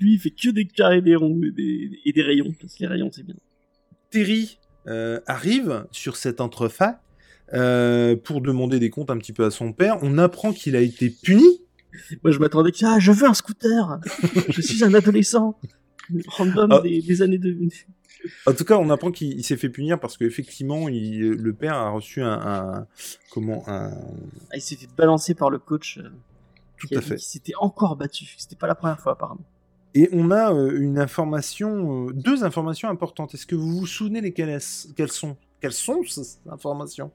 [0.00, 2.52] lui, il fait que des carrés, des ronds et des, et des rayons.
[2.60, 3.34] Parce que les rayons, c'est bien.
[4.10, 6.92] Terry euh, arrive sur cet entrefait
[7.54, 9.98] euh, pour demander des comptes un petit peu à son père.
[10.02, 11.62] On apprend qu'il a été puni.
[12.22, 13.98] Moi, je m'attendais que, ah, je veux un scooter.
[14.48, 15.58] je suis un adolescent.
[16.28, 16.80] Random Ah.
[16.80, 17.56] des, des années de.
[18.46, 21.90] En tout cas, on apprend qu'il il s'est fait punir parce qu'effectivement, le père a
[21.90, 22.86] reçu un, un-
[23.30, 23.90] comment un
[24.50, 25.98] Ah, il s'est fait balancer par le coach.
[25.98, 26.08] euh,
[26.78, 27.16] tout qui à fait.
[27.16, 28.24] qu'il s'était encore battu.
[28.38, 29.44] C'était pas la première fois, apparemment.
[29.94, 33.34] Et on a euh, une information, euh, deux informations importantes.
[33.34, 37.10] Est-ce que vous vous souvenez lesquelles elles- quelles sont Quelles sont ces informations?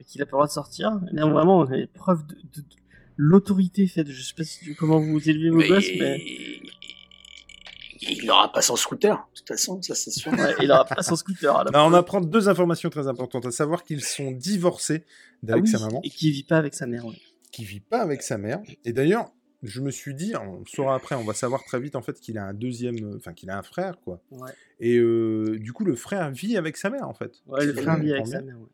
[0.00, 1.00] Et qu'il a pas le droit de sortir.
[1.12, 2.64] Là, vraiment, on a les preuves de, de- de
[3.16, 4.10] l'autorité faite.
[4.10, 6.20] Je sais pas si- comment vous élevez vos Mais gosses, mais.
[8.02, 10.32] il n'aura pas son scooter, de toute façon, ça c'est sûr.
[10.32, 13.46] Ouais, il aura pas son scooter à la Bah, On apprend deux informations très importantes,
[13.46, 15.04] à savoir qu'ils sont divorcés
[15.48, 16.00] Ah avec oui, sa maman.
[16.04, 17.06] Et qui vit pas avec sa mère.
[17.06, 17.14] ouais.
[17.52, 18.60] qui vit pas avec sa mère.
[18.84, 19.30] Et d'ailleurs,
[19.62, 22.20] je me suis dit, on le saura après, on va savoir très vite en fait
[22.20, 24.20] qu'il a un deuxième, enfin qu'il a un frère quoi.
[24.32, 27.32] Ouais, Et euh, du coup, le frère vit avec sa mère en fait.
[27.46, 28.32] ouais le frère vit avec bien.
[28.32, 28.58] sa mère.
[28.58, 28.66] ouais.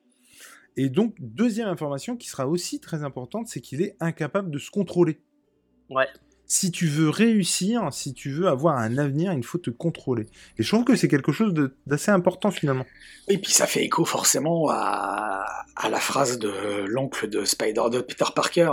[0.83, 4.71] Et donc, deuxième information qui sera aussi très importante, c'est qu'il est incapable de se
[4.71, 5.19] contrôler.
[5.91, 6.07] Ouais.
[6.47, 10.27] Si tu veux réussir, si tu veux avoir un avenir, il faut te contrôler.
[10.59, 11.53] Et je trouve que c'est quelque chose
[11.87, 12.87] d'assez important finalement.
[13.29, 15.45] Et puis ça fait écho forcément à,
[15.77, 16.51] à la phrase de
[16.87, 18.73] l'oncle de Spider, de Peter Parker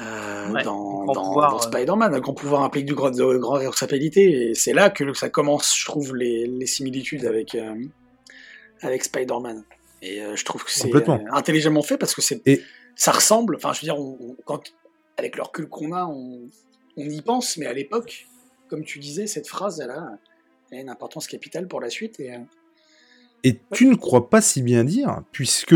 [0.00, 1.70] euh, Ouais, dans, grand dans- pouvoir, dans euh.
[1.70, 2.14] Spider-Man.
[2.14, 4.50] Un grand pouvoir implique du grand, de grande responsabilité.
[4.50, 7.74] Et c'est là que ça commence, je trouve, les, les similitudes avec, euh,
[8.80, 9.62] avec Spider-Man.
[10.02, 12.62] Et euh, je trouve que c'est euh, intelligemment fait parce que c'est Et-
[12.96, 13.56] ça ressemble.
[13.56, 14.62] Enfin, je veux dire, on- on- quand,
[15.16, 16.48] avec le recul qu'on a, on,
[16.96, 18.26] on y pense, mais à l'époque,
[18.68, 20.18] comme tu disais, cette phrase, elle a,
[20.70, 22.18] elle a une importance capitale pour la suite.
[22.20, 22.38] Et, euh,
[23.44, 25.74] Et tu ne crois pas si bien dire, puisque,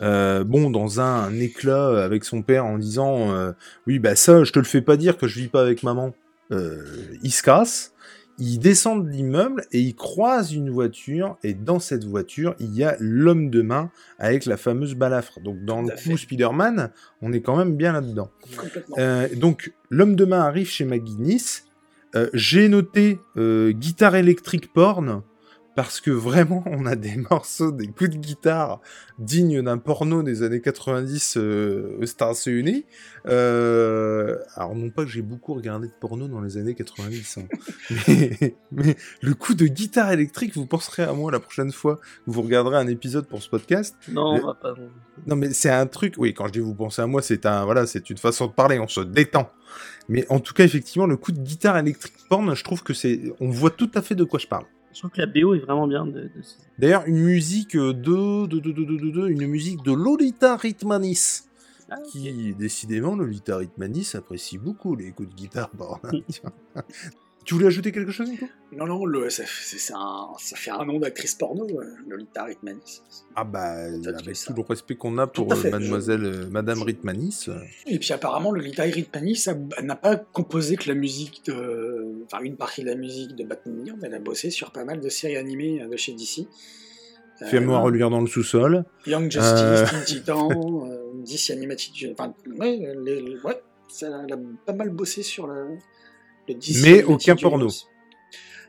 [0.00, 3.52] euh, bon, dans un éclat avec son père en disant euh,
[3.86, 6.14] Oui, bah ça, je te le fais pas dire que je vis pas avec maman,
[6.50, 6.84] euh,
[7.22, 7.91] il se casse.
[8.38, 12.82] Il descend de l'immeuble et il croise une voiture, et dans cette voiture, il y
[12.82, 15.40] a l'homme de main avec la fameuse balafre.
[15.40, 16.16] Donc, dans Tout le coup.
[16.16, 18.30] Spider-Man, on est quand même bien là-dedans.
[18.98, 21.66] Euh, donc, l'homme de main arrive chez McGuinness.
[22.14, 25.22] Euh, J'ai noté euh, guitare électrique porn
[25.74, 28.80] parce que vraiment, on a des morceaux, des coups de guitare
[29.18, 32.84] dignes d'un porno des années 90 euh, aux Stars Unis.
[33.26, 37.42] Euh, alors, non pas que j'ai beaucoup regardé de porno dans les années 90, hein.
[38.08, 42.30] mais, mais le coup de guitare électrique, vous penserez à moi la prochaine fois que
[42.30, 43.96] vous regarderez un épisode pour ce podcast.
[44.08, 44.74] Non, Le- on va pas.
[45.26, 46.14] Non, mais c'est un truc.
[46.18, 48.52] Oui, quand je dis vous pensez à moi, c'est un voilà, c'est une façon de
[48.52, 48.78] parler.
[48.78, 49.50] On se détend.
[50.08, 53.20] Mais en tout cas, effectivement, le coup de guitare électrique porn, je trouve que c'est.
[53.40, 54.64] On voit tout à fait de quoi je parle.
[54.92, 56.06] Je trouve que la BO est vraiment bien.
[56.06, 56.30] De, de-
[56.78, 61.44] D'ailleurs, une musique de de, de, de, de, de- de- une musique de Lolita Ritmanis.
[61.90, 61.96] Ah.
[62.10, 66.00] Qui, décidément, Lolita Ritmanis apprécie beaucoup les coups de guitare porn.
[67.44, 68.46] Tu voulais ajouter quelque chose, Nico?
[68.70, 69.42] Non, non, le, ça,
[69.94, 73.02] un, ça fait un nom d'actrice porno, euh, Lolita Ritmanis.
[73.34, 77.48] Ah bah, avec tout le respect qu'on a pour euh, fait, Mademoiselle, euh, Madame Ritmanis.
[77.86, 79.46] Et puis apparemment, Lolita Ritmanis
[79.82, 82.14] n'a pas composé que la musique de.
[82.26, 85.00] Enfin, une partie de la musique de Batman Beyond, elle a bossé sur pas mal
[85.00, 86.46] de séries animées de chez DC.
[87.42, 88.84] Euh, Fais-moi reluire dans le sous-sol.
[89.06, 89.84] Young Justice, Euh.
[89.86, 90.48] Teen Titan,
[90.88, 92.14] euh, DC Animated.
[92.16, 95.76] Enfin, ouais, les- les- ouais, ça, elle a pas mal bossé sur le,
[96.48, 96.82] le.
[96.82, 97.68] Mais aucun porno.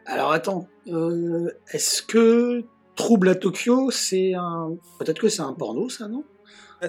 [0.05, 2.65] Alors attends, euh, est-ce que
[2.95, 4.76] Trouble à Tokyo, c'est un.
[4.99, 6.24] Peut-être que c'est un porno, ça, non?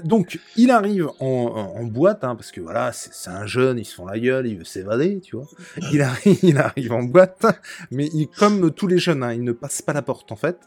[0.03, 4.07] Donc, il arrive en, boîte, hein, parce que voilà, c'est un jeune, il se font
[4.07, 5.47] la gueule, il veut s'évader, tu vois.
[5.92, 7.47] Il arrive, il arrive en boîte,
[7.90, 10.59] mais il, comme tous les jeunes, hein, il ne passe pas la porte en fait.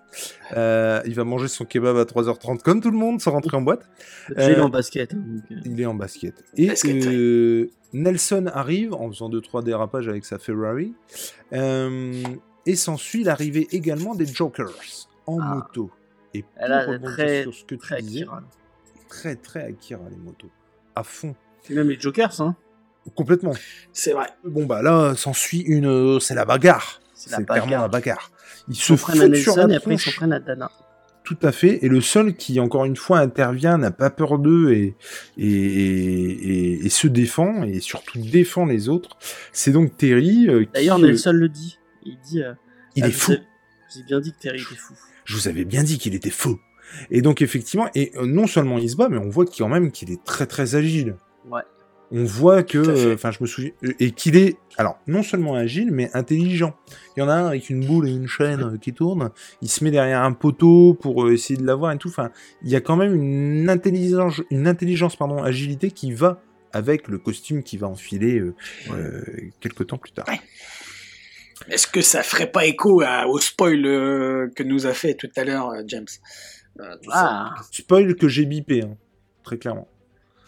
[0.56, 3.62] Euh, il va manger son kebab à 3h30 comme tout le monde, sans rentrer en
[3.62, 3.82] boîte.
[4.30, 5.14] Il est Euh, en basket.
[5.14, 6.44] hein, donc, euh, Il est en basket.
[6.56, 10.94] Et Basket, euh, Nelson arrive en faisant 2-3 dérapages avec sa Ferrari.
[11.54, 15.56] Et s'ensuit l'arrivée également des Jokers en Ah.
[15.56, 15.90] moto.
[16.34, 18.26] Et pour rebondir très- sur ce que tu disais.
[19.08, 20.50] Très très Akira les motos.
[20.96, 21.36] À fond.
[21.70, 22.56] Et même les Jokers, hein.
[23.16, 23.54] Complètement.
[23.94, 24.28] C'est vrai.
[24.44, 25.86] Bon bah là, s'ensuit une...
[25.88, 27.02] euh, C'est la bagarre.
[27.14, 28.32] C'est C'est la clairement la bagarre.
[28.68, 30.16] Ils se prennent sur la et après ils tronche.
[30.18, 30.70] prennent à Dana.
[31.24, 31.84] Tout à fait.
[31.84, 34.96] Et le seul qui, encore une fois, intervient, n'a pas peur d'eux et,
[35.38, 36.32] et, et,
[36.74, 39.18] et- et se défend, et surtout défend les autres,
[39.52, 40.48] c'est donc Terry.
[40.50, 41.80] euh, D'ailleurs, euh, Nelson le dit.
[42.06, 42.42] Il dit.
[42.44, 42.54] euh,
[42.96, 43.32] il ah, est vous fou.
[43.34, 43.42] avez-
[43.94, 44.94] J'ai bien dit que Terry était fou.
[45.26, 46.60] Je vous avais bien dit qu'il était faux.
[47.12, 49.92] Et donc, effectivement, et euh, non seulement il se bat, mais on voit quand même
[49.92, 51.16] qu'il est très très agile.
[51.50, 51.62] Ouais.
[52.10, 55.56] On voit que, euh, enfin, je me souviens, euh, et qu'il est, alors, non seulement
[55.56, 56.74] agile, mais intelligent.
[57.16, 59.32] Il y en a un avec une boule et une chaîne qui tourne.
[59.62, 62.08] Il se met derrière un poteau pour essayer de l'avoir et tout.
[62.08, 62.32] Enfin,
[62.64, 67.18] il y a quand même une intelligence, une intelligence, pardon, agilité qui va avec le
[67.18, 68.56] costume qu'il va enfiler euh,
[68.92, 69.22] euh,
[69.60, 70.26] quelques temps plus tard.
[70.30, 70.40] Ouais.
[71.70, 75.30] Est-ce que ça ferait pas écho à- au spoil euh, que nous a fait tout
[75.36, 76.06] à l'heure euh, James?
[76.80, 77.54] Euh, tout ça.
[77.56, 78.96] Ah, Spoil que j'ai bipé, hein,
[79.44, 79.88] très clairement.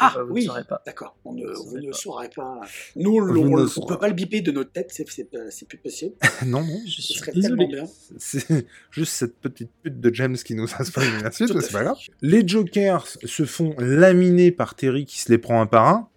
[0.01, 0.47] Ah, vous oui,
[0.85, 1.17] d'accord.
[1.25, 1.91] On ne, Vous ne
[2.33, 2.61] pas.
[2.95, 4.07] Nous, on ne peut pas.
[4.07, 5.05] le biper de notre tête, c'est-
[5.49, 6.15] c'est plus possible.
[6.45, 7.57] non, non, je Ce suis serait désolé.
[7.67, 7.91] tellement bien.
[8.17, 11.83] C'est juste cette petite pute de James qui nous a spoilé la suite, c'est pas
[11.83, 11.97] grave.
[12.21, 16.07] Les Jokers se font laminer par Terry qui se les prend un par un.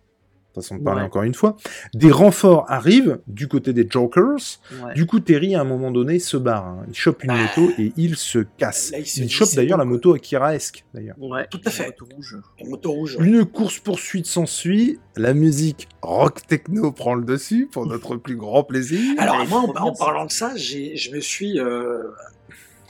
[0.55, 1.07] Façon de parler Ouais.
[1.07, 1.57] encore une fois.
[1.95, 4.37] Des renforts arrivent du côté des Jokers.
[4.85, 4.95] Ouais.
[4.95, 6.67] Du coup, Terry, à un moment donné, se barre.
[6.67, 6.85] hein.
[6.89, 7.39] Il chope une Ah.
[7.43, 8.91] moto et il se casse.
[8.93, 11.17] Là, il se il chope d'ailleurs la moto Akira-esque, d'ailleurs.
[11.19, 11.85] Ouais, Tout à fait.
[11.85, 12.39] la moto rouge.
[12.61, 13.17] La moto rouge.
[13.21, 14.99] Une course-poursuite s'ensuit.
[15.17, 19.01] La musique rock techno prend le dessus pour notre plus grand plaisir.
[19.19, 21.99] Alors moi, en, parlant de ça, j'ai, je me suis euh,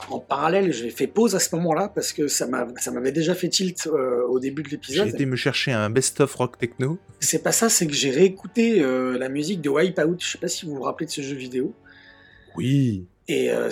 [0.09, 3.35] en parallèle, j'ai fait pause à ce moment-là parce que ça m'a, ça m'avait déjà
[3.35, 5.07] fait tilt euh, au début de J'ai l'épisode.
[5.09, 6.97] été me chercher un best-of rock techno.
[7.19, 10.17] C'est pas ça, c'est que j'ai réécouté euh, la musique de Wipeout.
[10.19, 11.73] Je sais pas si vous vous rappelez de ce jeu vidéo.
[12.55, 13.05] Oui.
[13.27, 13.69] Et euh,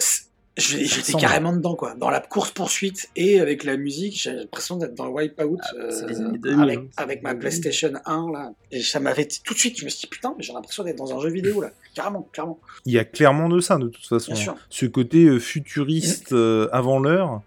[0.58, 1.96] j'étais carrément dedans, quoi.
[1.96, 5.76] Dans la course poursuite et avec la musique, j'ai l'impression d'être dans le Wipeout Ah,
[5.76, 6.86] euh, c'est les années 2000, avec, hein.
[6.98, 8.52] avec ma PlayStation 1 là.
[8.72, 10.98] Et ça m'avait tout de suite, je me suis dit putain, mais j'ai l'impression d'être
[10.98, 11.72] dans un jeu vidéo là.
[11.96, 12.60] Carrément, clairement.
[12.86, 14.34] Il y a clairement de ça, de toute façon.
[14.34, 14.56] Bien sûr.
[14.70, 17.42] Ce côté euh, futuriste euh, avant l'heure.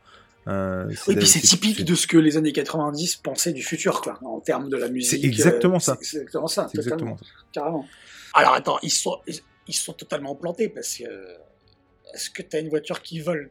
[0.49, 4.19] euh, Oui, puis c'est typique de ce que les années 90 pensaient du futur, quoi,
[4.25, 5.21] en termes de la musique.
[5.21, 5.99] C'est exactement euh, ça.
[6.01, 7.25] C'est exactement ça, exactement ça.
[7.53, 7.87] carrément.
[8.33, 11.05] Alors attends, ils sont, ils, ils sont totalement plantés parce que.
[12.15, 13.51] Est-ce que t'as une voiture qui vole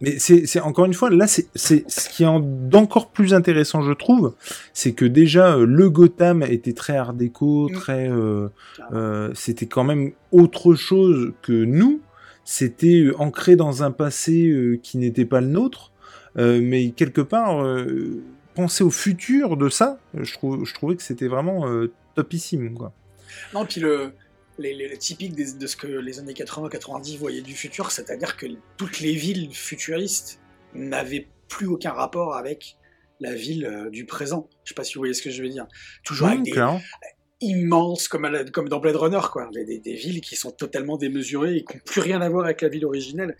[0.00, 3.92] Mais c'est encore une fois, là, c'est ce qui est en- d'encore plus intéressant, je
[3.92, 4.34] trouve,
[4.72, 7.72] c'est que déjà euh, le Gotham était très art déco, Mm.
[7.74, 8.48] très, euh,
[8.92, 12.00] euh, c'était quand même autre chose que nous.
[12.44, 15.92] C'était ancré dans un passé euh, qui n'était pas le nôtre,
[16.36, 17.66] mais quelque part,
[18.54, 21.66] penser au futur de ça, je, trouve, je trouvais que c'était vraiment
[22.14, 22.92] topissime, quoi.
[23.52, 24.12] Non, puis le,
[24.58, 28.36] les, les- le typique des- de ce que les années 80-90 voyaient du futur, c'est-à-dire
[28.36, 28.46] que
[28.76, 30.40] toutes les villes futuristes
[30.74, 32.76] n'avaient plus aucun rapport avec
[33.20, 34.48] la ville euh, du présent.
[34.64, 35.66] Je sais pas si vous voyez ce que je veux dire.
[36.04, 36.80] Toujours avec des clairement.
[37.40, 39.48] immenses, comme, la- comme dans Blade Runner, quoi.
[39.52, 42.44] Des, des- des villes qui sont totalement démesurées et qui n'ont plus rien à voir
[42.44, 43.36] avec la ville originelle.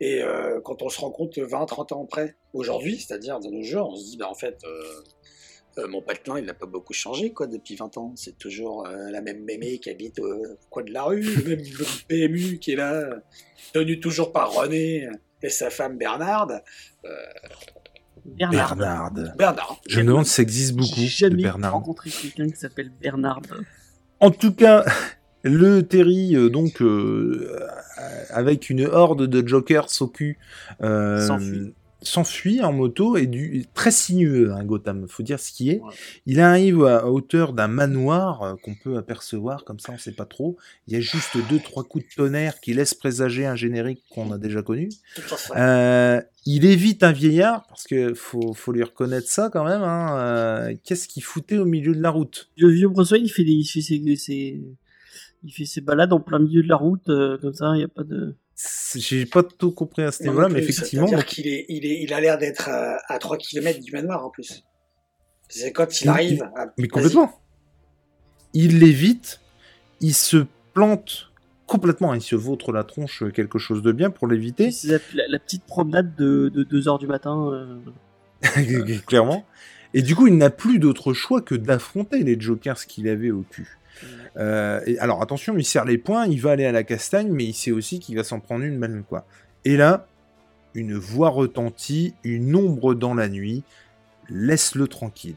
[0.00, 3.90] Et euh, quand on se rend compte 20-30 ans après, aujourd'hui, c'est-à-dire de nos jours,
[3.92, 4.82] on se dit, bah, en fait, euh,
[5.78, 8.12] euh, mon patelin, il n'a pas beaucoup changé quoi depuis 20 ans.
[8.16, 11.60] C'est toujours euh, la même mémé qui habite au coin de la rue, le même
[11.60, 13.16] le PMU qui est là, euh,
[13.72, 15.08] tenu toujours par René
[15.42, 16.62] et sa femme Bernarde.
[18.24, 18.76] Bernard.
[18.76, 19.12] Bernard.
[19.36, 19.80] Bernard.
[19.88, 21.72] Je me demande si ça existe beaucoup, J'ai de jamais Bernard.
[21.72, 23.42] rencontré quelqu'un qui s'appelle Bernard.
[24.20, 24.84] En tout cas,
[25.42, 27.50] le Terry, euh, donc, euh,
[27.98, 30.38] euh, avec une horde de jokers au cul,
[30.82, 31.18] euh,
[32.02, 32.60] S'enfuit.
[32.62, 35.80] en moto et du très sinueux, hein, Gotham, faut dire ce qui est.
[35.80, 35.92] Ouais.
[36.26, 40.24] Il arrive à hauteur d'un manoir euh, qu'on peut apercevoir, comme ça on sait pas
[40.26, 40.56] trop.
[40.88, 44.32] Il y a juste deux, trois coups de tonnerre qui laissent présager un générique qu'on
[44.32, 44.88] a déjà connu.
[45.56, 49.82] Euh, il évite un vieillard, parce que faut, faut lui reconnaître ça quand même.
[49.82, 52.50] Hein, euh, Qu'est-ce qu'il foutait au milieu de la route?
[52.56, 54.60] Le vieux Bruce Wayne, il fait, des, il fait ses, ses-
[55.44, 57.84] il fait ses balades en plein milieu de la route, euh, comme ça, il n'y
[57.84, 58.34] a pas de...
[58.54, 61.84] C'est- J'ai pas tout compris à ce niveau-là, mais effectivement, C'est-à-dire donc, qu'il est, il
[61.86, 64.62] est, il a l'air d'être à, à 3 km du manoir en plus.
[65.48, 66.42] C'est quand il Il- arrive.
[66.56, 67.38] à- mais complètement.
[68.54, 69.40] Il l'évite,
[70.00, 70.44] il se
[70.74, 71.30] plante
[71.66, 75.28] complètement, il se vautre la tronche quelque chose de bien pour l'éviter, C'est la, la-
[75.28, 77.50] la petite promenade de, de 2h du matin.
[77.50, 77.78] euh,
[79.06, 79.44] clairement.
[79.94, 83.42] Et du coup, il n'a plus d'autre choix que d'affronter les Jokers qu'il avait au
[83.50, 83.78] cul.
[84.36, 87.54] Euh, alors attention, il serre les poings, il va aller à la castagne, mais il
[87.54, 89.26] sait aussi qu'il va s'en prendre une même quoi.
[89.64, 90.06] Et là,
[90.74, 93.62] une voix retentit, une ombre dans la nuit,
[94.28, 95.36] laisse-le tranquille.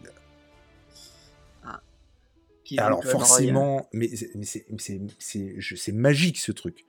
[2.66, 4.78] Qui Alors euh, forcément, mais c'est- mais
[5.20, 6.86] c'est magique ce truc.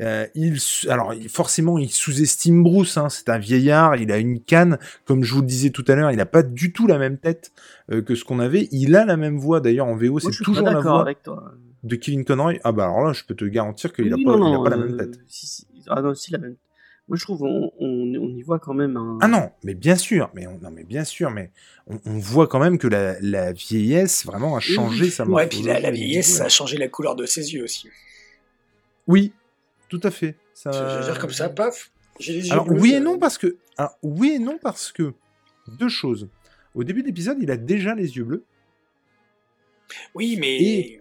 [0.00, 0.56] Euh, il,
[0.88, 2.96] alors forcément, il sous-estime Bruce.
[2.96, 4.78] hein, c'est un vieillard, il a une canne.
[5.04, 7.18] Comme je vous le disais tout à l'heure, il n'a pas du tout la même
[7.18, 7.50] tête
[7.90, 8.68] euh, que ce qu'on avait.
[8.70, 10.20] Il a la même voix d'ailleurs en VO.
[10.20, 11.52] C'est toujours la voix avec toi.
[11.82, 12.54] de Kevin Conroy.
[12.64, 14.56] Ah bah alors là, je peux te garantir qu'il n'a Oui, pas, non, il a
[14.58, 15.20] non, pas la euh, même tête.
[15.26, 15.66] si, si.
[15.88, 16.56] Ah non, si, la même.
[17.08, 19.18] Moi, je trouve on, on, on y voit quand même un.
[19.22, 21.52] Ah non, mais bien sûr, mais on, non mais bien sûr, mais
[21.86, 25.58] on, on voit quand même que la, la vieillesse vraiment a changé sa Ouais, puis
[25.62, 26.02] la, la morphologie.
[26.04, 27.88] vieillesse, ça a changé la couleur de ses yeux aussi.
[29.06, 29.32] Oui,
[29.88, 30.34] tout à fait.
[30.52, 30.72] Ça...
[30.72, 33.38] Je veux dire comme ça, paf, j'ai les yeux Alors oui et euh, non parce
[33.38, 35.12] que alors, oui et non parce que
[35.78, 36.28] deux choses.
[36.74, 38.42] Au début de l'épisode, il a déjà les yeux bleus
[40.14, 41.00] Oui, mais Et-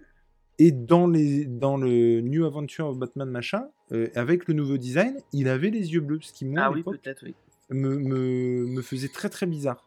[0.60, 5.18] et dans les dans le New Adventure of Batman machin, euh, avec le nouveau design,
[5.34, 7.36] il avait les yeux bleus, ce qui moi Ah à oui, l'époque peut-être, oui.
[7.70, 9.84] me, me me faisait très très bizarre.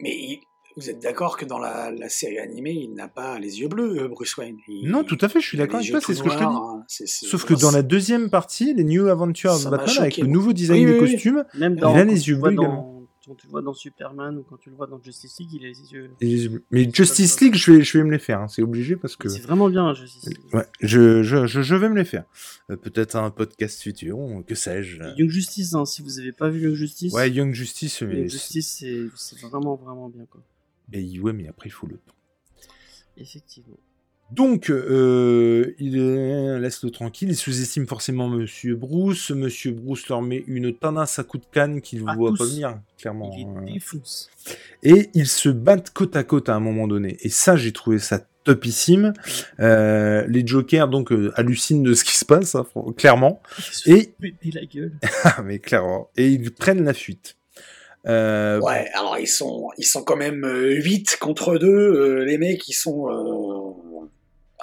[0.00, 0.40] mais il-
[0.76, 3.96] vous êtes d'accord que dans la, la série animée, il n'a pas les yeux bleus,
[4.02, 4.56] euh, Bruce Wayne?
[4.66, 6.40] Il- Non, tout à fait, je suis d'accord avec toi, c'est ce que je te
[6.40, 6.44] dis.
[6.46, 10.16] hein, c'est- c'est- Sauf que dans la deuxième partie, les New Adventures m'a Batman, avec
[10.18, 12.93] le nouveau design Oui, des costumes, Même Il a les yeux bleus dans,
[13.26, 15.64] quand tu le vois dans Superman ou quand tu le vois dans Justice League, il
[15.64, 16.10] a les yeux.
[16.20, 19.16] et mais Justice League, je vais, je vais me les faire, hein, c'est obligé parce
[19.16, 19.28] que.
[19.28, 20.38] C'est vraiment bien, Justice League.
[20.52, 22.24] Ouais, je, je, je, je vais me les faire.
[22.70, 25.02] Euh, Peut-être un podcast futur, que sais-je.
[25.16, 28.28] Young Justice, hein, si vous avez pas vu Young Justice, Ouais, Young Justice, mais, Young
[28.30, 30.42] Justice, c'est c'est vraiment, vraiment bien, quoi.
[30.92, 32.14] mais, ouais, mais après, il faut le temps.
[33.16, 33.78] Effectivement.
[34.34, 39.30] Donc, euh, il euh, laisse-le tranquille, il sous-estime forcément Monsieur Bruce.
[39.30, 42.38] Monsieur Bruce leur met une tanasse à coup de canne qu'il ne voit tous.
[42.38, 43.32] pas venir, clairement.
[43.38, 43.76] Il hein.
[44.82, 47.16] Et ils se battent côte à côte à un moment donné.
[47.20, 49.12] Et ça, j'ai trouvé ça topissime.
[49.60, 52.66] Euh, les Jokers, donc, euh, hallucinent de ce qui se passe, hein,
[52.96, 53.40] clairement.
[53.58, 54.14] Il se Et-
[54.52, 54.92] la gueule.
[55.24, 56.10] Ah, mais clairement.
[56.16, 57.36] Et ils prennent la fuite.
[58.06, 62.24] Euh, Ouais, alors ils sont, ils sont quand même 8 contre 2.
[62.24, 63.06] les mecs, ils sont.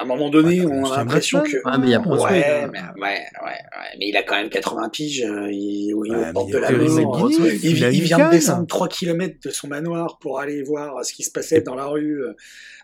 [0.01, 1.57] Euh, à un moment donné, Ouais, on a l'impression que.
[1.65, 2.93] Ah, mais il y a Bruce Ouais, Wayne, mais, hein.
[2.97, 6.17] ouais, ouais, ouais, mais il a quand même 80 piges, euh, il, Ouais, de a
[6.17, 7.29] la mort.
[7.31, 7.73] Il,
[8.03, 11.61] vient de descendre 3 km de son manoir pour aller voir ce qui se passait
[11.61, 12.33] dans la rue, euh,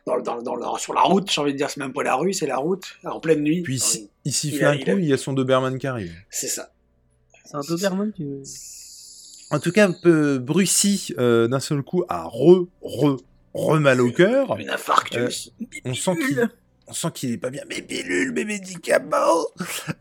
[0.05, 2.15] dans, dans, dans la- sur la route, j'ai envie de dire, c'est même pas la
[2.15, 3.61] rue, c'est la route, en pleine nuit.
[3.63, 5.77] Puis Euh, ici, il s'y il fait a- un coup, il y a son Doberman
[5.77, 6.13] qui arrive.
[6.29, 6.69] C'est ça.
[7.45, 8.25] C'est un Doberman qui.
[9.49, 13.17] En tout cas, un peu Brucy, euh, d'un seul coup, a re, re,
[13.53, 14.57] re mal au cœur.
[14.59, 15.53] Une infarctus.
[15.85, 16.49] On sent qu'il
[16.87, 17.63] on sent qu'il est pas bien.
[17.69, 19.45] Mes pilules, mes médicaments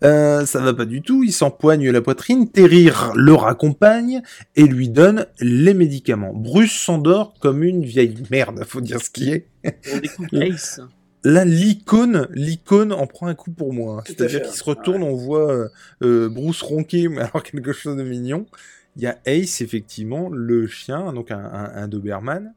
[0.04, 1.24] euh, Ça va pas du tout.
[1.24, 2.50] Il s'empoigne la poitrine.
[2.50, 4.22] Terry le raccompagne
[4.54, 6.32] et lui donne les médicaments.
[6.32, 9.48] Bruce s'endort comme une vieille merde, faut dire ce qui est.
[9.92, 10.80] On découvre Ace.
[11.24, 14.00] Là, l'icône, l'icône en prend un coup pour moi.
[14.00, 15.68] À C'est-à-dire qu'il se retourne, on voit euh,
[16.04, 18.46] euh, Bruce ronquer, mais alors quelque chose de mignon.
[18.96, 22.54] Il y a Ace, effectivement, le chien, donc un, un, un Doberman.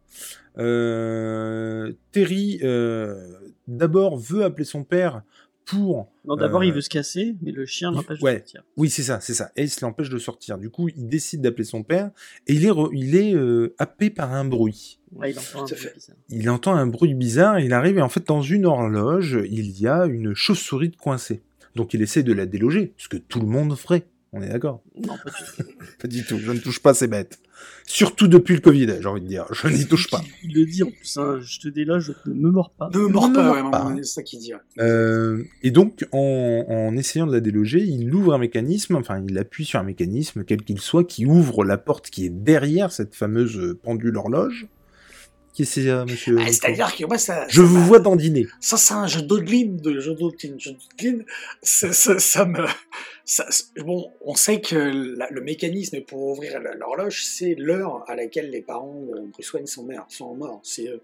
[0.58, 3.32] Euh, Terry, euh,
[3.68, 5.24] d'abord, veut appeler son père
[5.66, 6.12] pour...
[6.26, 8.34] Non, d'abord, Euh, il veut se casser, mais le chien l'empêche ouais.
[8.34, 8.64] de sortir.
[8.78, 9.52] Oui, c'est ça, c'est ça.
[9.56, 10.58] Ace l'empêche de sortir.
[10.58, 12.10] Du coup, il décide d'appeler son père
[12.48, 15.00] et il est, re- il est euh, happé par un bruit.
[15.16, 16.16] Ouais, il entend un bruit bizarre.
[16.30, 19.88] il entend un bruit bizarre, il arrive et en fait dans une horloge, il y
[19.88, 21.42] a une chauve-souris de coincée.
[21.76, 24.06] Donc il essaie de la déloger, ce que tout le monde ferait.
[24.32, 25.64] On est d'accord Non, pas du tout.
[26.02, 27.40] Pas du tout, je ne touche pas ces bêtes.
[27.86, 30.22] Surtout depuis le Covid, j'ai envie de dire, je n'y touche pas.
[30.44, 32.90] Il le dit en plus, hein, je te déloge, ne me mords pas.
[32.94, 34.54] Ne me mords pas, maman, c'est ça qu'il dit.
[34.54, 34.60] ouais.
[34.80, 39.38] Euh, et donc en, en essayant de la déloger, il ouvre un mécanisme, enfin il
[39.38, 43.16] appuie sur un mécanisme, quel qu'il soit, qui ouvre la porte qui est derrière cette
[43.16, 44.68] fameuse pendule horloge.
[45.54, 47.46] C'est, euh, monsieur Ah, Nico C'est-à-dire que moi, ça.
[47.50, 48.48] Je ça vous vois dandiner.
[48.62, 51.24] Ça, c'est un jeu d'Odlin, de jeu d'Odlin, jeu d'Odlin.
[51.62, 52.66] Ça, ça, ça me.
[53.26, 53.46] Ça,
[53.86, 58.62] bon, on sait que la- le mécanisme pour ouvrir l'horloge, c'est l'heure à laquelle les
[58.62, 60.62] parents de Bruce Wayne sont, morts- sont morts.
[60.64, 60.98] C'est euh,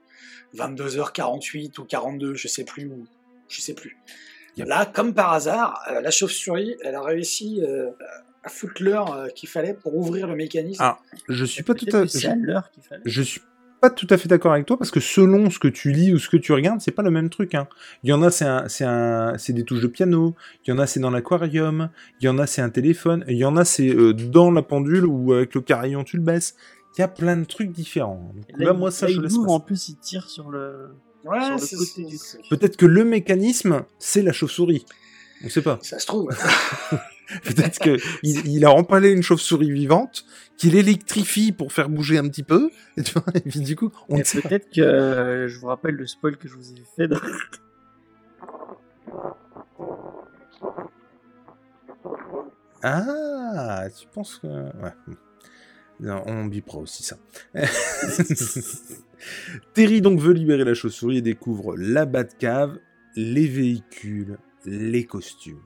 [0.53, 2.85] 22h48 ou 42, je sais plus.
[2.87, 3.05] ou-
[3.47, 3.95] Je sais plus.
[4.57, 4.67] Yep.
[4.67, 7.91] Là, comme par hasard, euh, la chauve-souris, elle a réussi euh,
[8.43, 10.81] à foutre l'heure euh, qu'il fallait pour ouvrir le mécanisme.
[10.81, 10.97] Ah,
[11.29, 13.01] Je suis pas tout à c'est à l'heure qu'il fallait.
[13.05, 13.41] je suis
[13.85, 16.17] pas tout à fait d'accord avec toi parce que selon ce que tu lis ou
[16.17, 17.53] ce que tu regardes, c'est pas le même truc.
[17.53, 17.67] Hein.
[18.03, 20.35] Il y en a, c'est un, c'est un, c'est des touches de piano.
[20.65, 21.89] Il y en a, c'est dans l'aquarium.
[22.19, 23.23] Il y en a, c'est un téléphone.
[23.27, 26.23] Il y en a, c'est euh, dans la pendule ou avec le carillon tu le
[26.23, 26.55] baisses.
[26.97, 28.31] Il y a plein de trucs différents.
[28.35, 30.95] Donc là, moi, ça, là, je laisse ouvre, en plus, il tire sur le.
[31.25, 32.41] Ouais, sur le c'est- côté du truc.
[32.49, 34.85] Peut-être que le mécanisme, c'est la chauve-souris.
[35.43, 35.77] On sait pas.
[35.81, 36.29] Ça se trouve.
[37.43, 40.25] Peut-être qu'il il a empalé une chauve-souris vivante,
[40.57, 42.69] qu'il électrifie pour faire bouger un petit peu.
[42.97, 46.07] Et, tu vois, et puis du coup, on Peut-être que euh, je vous rappelle le
[46.07, 47.07] spoil que je vous ai fait.
[47.07, 47.19] Dans...
[52.87, 54.45] Ah, tu penses que.
[54.47, 54.93] Ouais.
[55.99, 57.17] Non, on bipera aussi ça.
[59.73, 62.77] Terry donc veut libérer la chauve-souris et découvre la Batcave,
[63.15, 65.61] les véhicules, les costumes.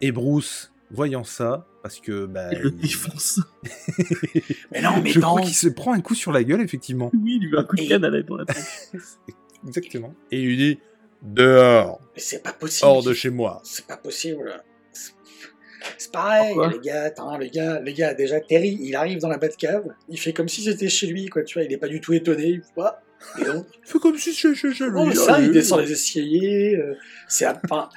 [0.00, 3.40] Et Bruce, voyant ça, parce que bah, Il le défonce.
[4.72, 5.28] Mais non, mais je non.
[5.28, 7.10] crois qu'il se prend un coup sur la gueule effectivement.
[7.14, 8.90] Oui, il lui met un coup de canne à la dans la tête.
[9.66, 10.14] Exactement.
[10.30, 10.78] Et il lui dit
[11.22, 12.86] dehors, Mais c'est pas possible.
[12.86, 13.60] hors de chez moi.
[13.64, 14.62] C'est pas possible.
[14.92, 19.28] C'est- pareil, Pourquoi les gars, attends, les gars, les gars, déjà, Terry, il arrive dans
[19.28, 21.88] la Batcave, il fait comme si c'était chez lui, quoi, tu vois, il est pas
[21.88, 24.48] du tout étonné, il fait Et donc, Fais comme si je
[24.94, 25.16] oh, lui.
[25.16, 26.94] ça, il descend les escaliers, euh,
[27.28, 27.88] c'est à enfin,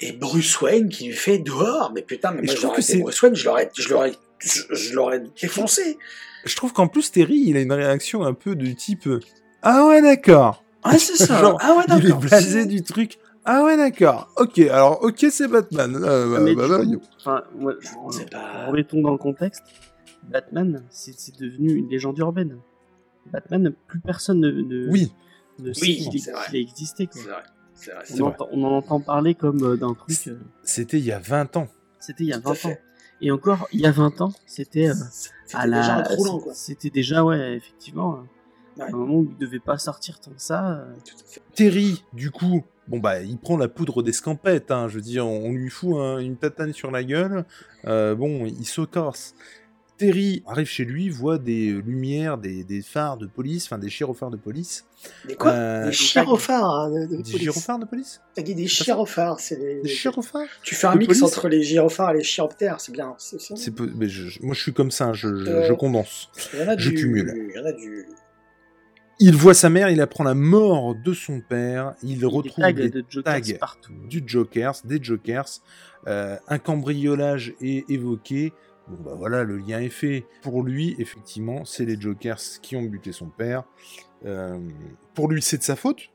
[0.00, 2.82] Et Bruce Wayne qui lui fait dehors, mais putain, mais moi, je trouve j'aurais que
[2.82, 5.98] c'est- Bruce Wayne, je l'aurais, je l'aurais, je, je l'aurais défoncé.
[6.44, 9.20] Je trouve qu'en plus Terry, il a une réaction un peu du type euh,
[9.62, 10.64] ah ouais d'accord.
[10.82, 11.38] Ah, c'est ça.
[11.40, 12.20] Genre, ah ouais, Il est d'accord.
[12.20, 13.18] blasé du truc.
[13.44, 14.32] Ah ouais d'accord.
[14.38, 15.96] Ok alors ok c'est Batman.
[16.02, 17.42] Euh, bah, Mais bah, bah, coup, enfin,
[17.80, 19.62] je- pas- remettons dans le contexte.
[20.30, 22.56] Batman, c'est c'est devenu une légende urbaine.
[23.32, 25.12] Batman, plus personne ne, ne, Oui.
[25.58, 26.44] ne sait Oui, qu'il c'est vrai.
[26.46, 27.06] qu'il a existé.
[27.06, 27.22] Quoi.
[28.10, 28.22] On, vrai.
[28.22, 30.16] entend- on en entend parler comme euh, d'un truc.
[30.28, 31.68] euh, C'était il y a 20 ans.
[31.98, 32.76] c'était il y a Tout à 20 ans.
[33.22, 35.30] Et encore, il y a 20 ans, c'était euh, C'était
[35.62, 35.80] à la.
[35.80, 36.54] déjà un trop long, quoi.
[36.54, 38.14] C'était déjà, ouais, effectivement.
[38.14, 38.22] euh,
[38.76, 38.84] Ouais.
[38.84, 40.78] À un moment où il devait pas sortir tant que ça.
[40.78, 40.94] euh.
[41.54, 44.70] Terry, du coup, bon bah, il prend la poudre d'escampette.
[44.70, 47.44] Hein, je veux dire, on lui fout un- une tatane sur la gueule.
[47.86, 49.34] Euh, bon, il se casse.
[50.00, 54.30] Terry arrive chez lui, voit des lumières, des, des phares de police, enfin des gyrophares
[54.30, 54.86] de police.
[55.28, 57.36] Des quoi Euh, Des hein, de- de Des police.
[57.38, 59.82] gyrophares de police T'as dit des gyrophares, c'est des...
[59.82, 62.92] Des gyrophares Tu fais un de mix police entre les gyrophares et les chiroptères, c'est
[62.92, 63.14] bien.
[63.18, 65.72] c'est ça C'est peu- mais je- moi, je suis comme ça, je, je- Euh, je
[65.74, 66.30] condense.
[66.54, 66.94] Il y en a je du...
[66.96, 67.32] cumule.
[67.50, 68.06] Il y en a du...
[69.22, 72.72] Il voit sa mère, il apprend la mort de son père, il des retrouve tags
[72.72, 73.92] des de Jokers tags partout.
[74.08, 75.60] du Jokers, des Jokers,
[76.08, 78.54] euh, un cambriolage est évoqué.
[78.90, 80.26] Bon bah voilà, le lien est fait.
[80.42, 83.64] Pour lui, effectivement, c'est les Jokers qui ont buté son père.
[84.26, 84.58] Euh,
[85.14, 86.10] pour lui, c'est de sa faute,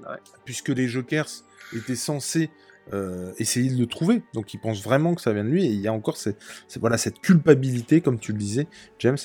[0.00, 0.16] Ouais.
[0.44, 1.28] puisque les Jokers
[1.76, 2.50] étaient censés
[2.94, 4.22] euh, essayer de le trouver.
[4.32, 6.38] Donc il pense vraiment que ça vient de lui, et il y a encore cette,
[6.68, 8.66] cette- voilà, cette culpabilité, comme tu le disais,
[9.00, 9.18] James,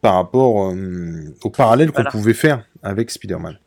[0.00, 3.58] par rapport euh, au parallèle qu'on pouvait faire avec Spider-Man.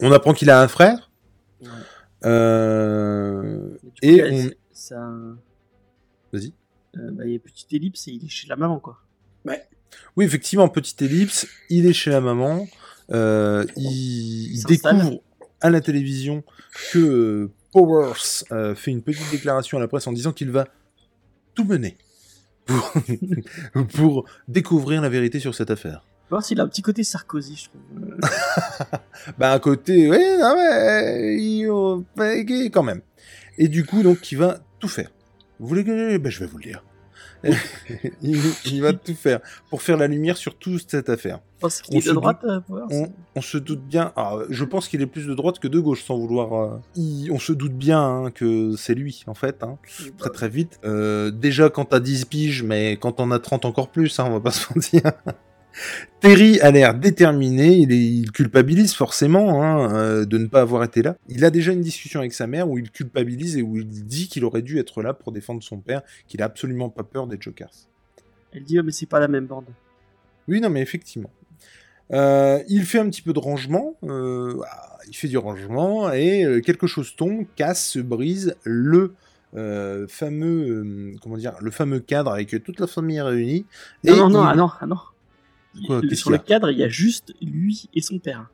[0.00, 1.10] On apprend qu'il a un frère.
[1.62, 1.68] Ouais.
[2.24, 4.50] Euh, coup, et on...
[4.72, 5.08] ça.
[6.32, 6.52] Vas-y.
[6.96, 8.98] Euh, bah, il y a une petite ellipse et il est chez la maman, quoi.
[10.16, 12.66] Oui, effectivement, petite ellipse, il est chez la maman,
[13.12, 15.20] euh, il, découvre
[15.60, 16.44] à la télévision
[16.92, 20.68] que euh, Powers euh, fait une petite déclaration à la presse en disant qu'il va
[21.54, 21.96] tout mener
[22.66, 22.92] pour,
[23.94, 26.04] pour découvrir la vérité sur cette affaire.
[26.28, 27.80] Voir s'il a un petit côté Sarkozy, je trouve.
[29.38, 32.34] Bah, à côté, ouais, non, mais, il, euh, bah,
[32.70, 33.02] quand même.
[33.58, 35.10] Et du coup, donc, il va tout faire.
[35.60, 36.16] Vous voulez que...
[36.16, 36.82] Ben, je vais vous le dire.
[38.22, 39.40] il, il va tout faire
[39.70, 41.40] pour faire la lumière sur toute cette affaire.
[41.82, 42.20] Qu'il est de euh.
[42.90, 44.12] On, on se doute bien.
[44.16, 46.52] alors, je pense qu'il est plus de droite que de gauche, sans vouloir.
[46.54, 49.78] euh, il- on se doute bien hein, que c'est lui, en fait, hein,
[50.18, 50.80] très très vite.
[50.84, 54.32] Euh, déjà quand t'as 10 piges, mais quand on a 30 encore plus, hein, on
[54.32, 55.02] va pas se mentir.
[56.20, 60.84] Terry a l'air déterminé, il, est- il culpabilise forcément hein, euh, de ne pas avoir
[60.84, 61.16] été là.
[61.28, 64.28] Il a déjà une discussion avec sa mère où il culpabilise et où il dit
[64.28, 67.38] qu'il aurait dû être là pour défendre son père, qu'il a absolument pas peur des
[67.40, 67.70] Jokers.
[68.52, 69.66] Elle dit, oh, mais c'est pas la même bande.
[70.48, 71.30] Oui, non, mais effectivement.
[72.12, 76.60] Euh, il fait un petit peu de rangement, euh, ah, il fait du rangement, et
[76.66, 79.14] quelque chose tombe, casse, se brise, le
[79.56, 83.64] euh, fameux, euh, comment dire, le fameux cadre avec toute la famille réunie.
[84.04, 84.96] Non, et non, non, il- ah non, ah non.
[85.86, 88.48] Quoi, Le- qu'est-ce sur le cadre, il y a juste lui et son père.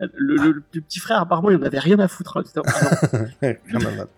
[0.00, 2.36] Le, le- le- le petit frère, apparemment, il en avait rien à foutre.
[2.38, 2.62] hein.
[2.66, 3.00] Ah.
[3.42, 4.12] Rien à battre.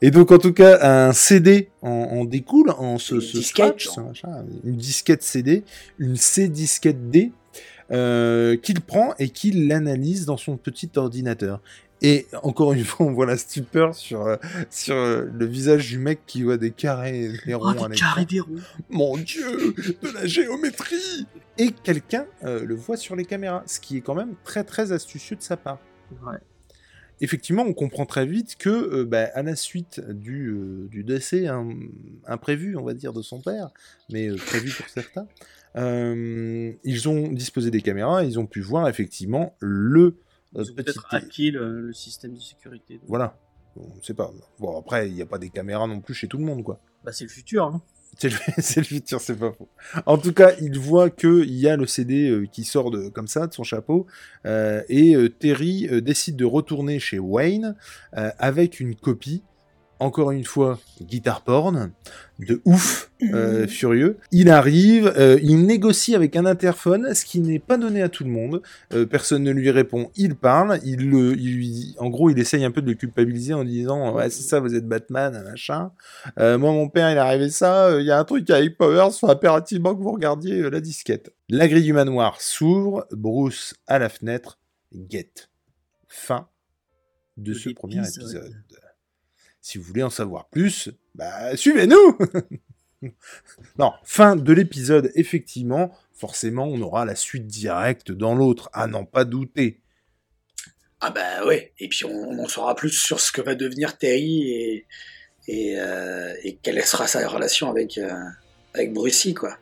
[0.00, 3.84] Et donc, en tout cas, un CD en, en découle, en ce, ce disquette, scratch,
[3.84, 3.94] genre.
[3.94, 5.62] ce machin, une disquette CD,
[5.98, 7.32] une C-disquette D,
[7.92, 11.60] euh, qu'il prend et qu'il l'analyse dans son petit ordinateur.
[12.04, 14.36] Et encore une fois, on voit la stupeur sur, euh,
[14.70, 18.24] sur euh, le visage du mec qui voit des carrés, des ronds Oh, des carrés
[18.24, 18.56] des ronds.
[18.90, 21.26] Mon Dieu, de la géométrie
[21.58, 24.90] Et quelqu'un euh, le voit sur les caméras, ce qui est quand même très très
[24.90, 25.78] astucieux de sa part
[26.26, 26.36] Ouais.
[27.22, 30.54] effectivement, on comprend très vite que, bah, à la suite du,
[30.90, 31.70] du décès hein,
[32.26, 33.70] imprévu, on va dire, de son père,
[34.10, 35.26] mais prévu pour certains,
[35.74, 40.16] ils ont disposé des caméras, et ils ont pu voir effectivement le
[40.54, 40.74] Ils ont petit.
[40.74, 43.00] peut-être hacké le, le système de sécurité.
[43.06, 43.38] Voilà.
[43.76, 44.30] On ne sait pas.
[44.58, 46.80] Bon, après, il n'y a pas des caméras non plus chez tout le monde, quoi.
[47.04, 47.64] Bah, c'est le futur.
[47.64, 47.82] Hein.
[48.18, 48.36] C'est le,
[48.76, 49.68] le, futur, c'est pas faux.
[50.06, 53.26] En tout cas, il voit qu'il y a le CD euh, qui sort de, comme
[53.26, 54.06] ça de son chapeau,
[54.44, 57.74] euh, et euh, Terry euh, décide de retourner chez Wayne
[58.16, 59.42] euh, avec une copie
[60.02, 61.92] encore une fois, guitare porn,
[62.40, 64.18] de ouf, euh, furieux.
[64.32, 68.24] Il arrive, euh, il négocie avec un interphone, ce qui n'est pas donné à tout
[68.24, 68.62] le monde.
[68.92, 72.64] Euh, personne ne lui répond, il parle, il le, il lui, en gros, il essaye
[72.64, 75.92] un peu de le culpabiliser en disant, ouais, c'est ça, vous êtes Batman, machin.
[76.36, 79.18] Moi, mon père, il est arrivé ça, il y a un truc avec Powers, il
[79.20, 81.32] faut impérativement que vous regardiez la disquette.
[81.48, 84.58] La grille du manoir s'ouvre, Bruce à la fenêtre,
[84.92, 85.48] guette.
[86.08, 86.48] Fin
[87.36, 88.52] de ce premier épisode.
[89.62, 92.18] Si vous voulez en savoir plus, bah, suivez-nous
[93.78, 99.04] Non, fin de l'épisode, effectivement, forcément, on aura la suite directe dans l'autre, à n'en
[99.04, 99.80] pas douter.
[101.00, 103.98] Ah bah ouais, et puis on, on, en saura plus sur ce que va devenir
[103.98, 104.86] Terry et,
[105.48, 108.12] et, euh, et quelle sera sa relation avec, euh,
[108.74, 109.56] avec Brucey, quoi.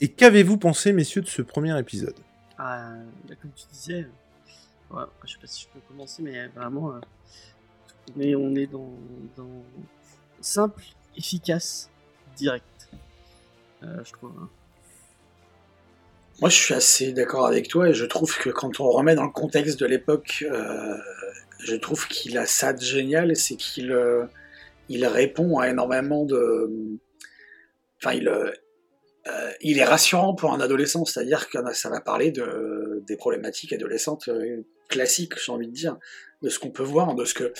[0.00, 2.18] Et qu'avez-vous pensé, messieurs, de ce premier épisode?
[2.58, 2.94] Ah,
[3.28, 4.06] bah, comme tu disais,
[4.90, 7.00] ouais, je sais pas si je peux commencer, mais vraiment...
[8.16, 8.90] Mais on est dans,
[10.40, 10.82] simple,
[11.16, 11.90] efficace,
[12.36, 12.64] direct.
[13.82, 14.32] Euh, je trouve.
[14.40, 14.48] Hein.
[16.40, 19.24] Moi, je suis assez d'accord avec toi et je trouve que quand on remet dans
[19.24, 20.96] le contexte de l'époque, euh,
[21.58, 24.24] je trouve qu'il a ça de génial, c'est qu'il euh,
[24.88, 26.70] il répond à énormément de.
[28.02, 28.32] Enfin, il,
[29.60, 34.30] il est rassurant pour un adolescent, c'est-à-dire que ça va parler de, des problématiques adolescentes
[34.88, 35.98] classiques, j'ai envie de dire,
[36.42, 37.52] de ce qu'on peut voir, de ce que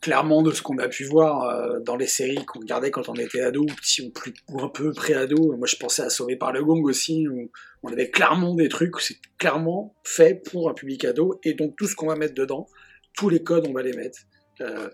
[0.00, 3.14] clairement de ce qu'on a pu voir euh, dans les séries qu'on regardait quand on
[3.14, 5.56] était ado, ou ou, un peu pré-ado.
[5.56, 7.50] Moi, je pensais à Sauver par le Gong aussi, où
[7.82, 11.86] on avait clairement des trucs c'est clairement fait pour un public ado, et donc tout
[11.86, 12.68] ce qu'on va mettre dedans,
[13.16, 14.20] tous les codes, on va les mettre.
[14.60, 14.88] Euh,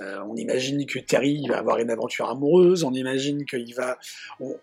[0.00, 3.98] euh, on imagine que Terry va avoir une aventure amoureuse, on imagine qu'il va...
[4.40, 4.56] On,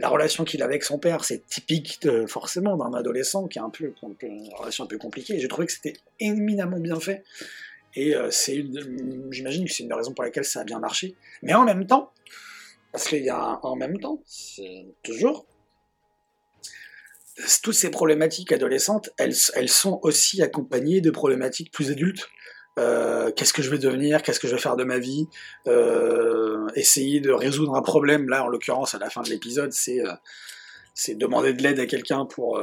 [0.00, 3.64] la relation qu'il a avec son père, c'est typique de, forcément d'un adolescent qui a
[3.64, 7.22] un peu, une relation un peu compliquée, j'ai trouvé que c'était éminemment bien fait.
[7.94, 8.64] Et euh, c'est
[9.30, 11.14] j'imagine que c'est une raison pour laquelle ça a bien marché.
[11.42, 12.12] Mais en même temps,
[12.92, 14.22] parce qu'il y a en même temps,
[15.02, 15.46] toujours,
[17.62, 22.28] toutes ces problématiques adolescentes, elles, sont aussi accompagnées de problématiques plus adultes.
[22.78, 25.26] Euh, qu'est-ce que je vais devenir, qu'est-ce que je vais faire de ma vie,
[25.66, 28.28] euh, essayer de résoudre un problème.
[28.30, 32.58] Là, en l'occurrence, à la fin de l'épisode, c'est demander de l'aide à quelqu'un pour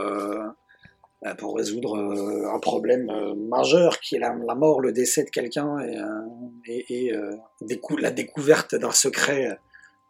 [1.38, 5.78] pour résoudre euh, un problème euh, majeur qui est la, mort, le décès de quelqu'un
[6.66, 7.36] et, euh,
[8.00, 9.58] la découverte d'un secret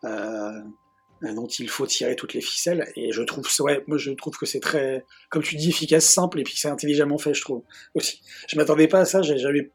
[0.03, 2.88] dont il faut tirer toutes les ficelles.
[2.95, 6.39] Et je trouve, ouais, moi je trouve que c'est très, comme tu dis, efficace, simple
[6.39, 7.64] et puis c'est intelligemment fait, je trouve
[7.95, 8.22] aussi.
[8.47, 9.22] Je m'attendais pas à ça.
[9.22, 9.72] J'ai jamais,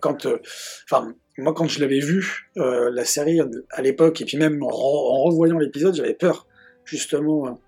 [0.00, 0.26] quand,
[1.38, 3.40] moi quand je l'avais vu la série
[3.70, 6.48] à l'époque et puis même en revoyant l'épisode, j'avais peur
[6.84, 7.60] justement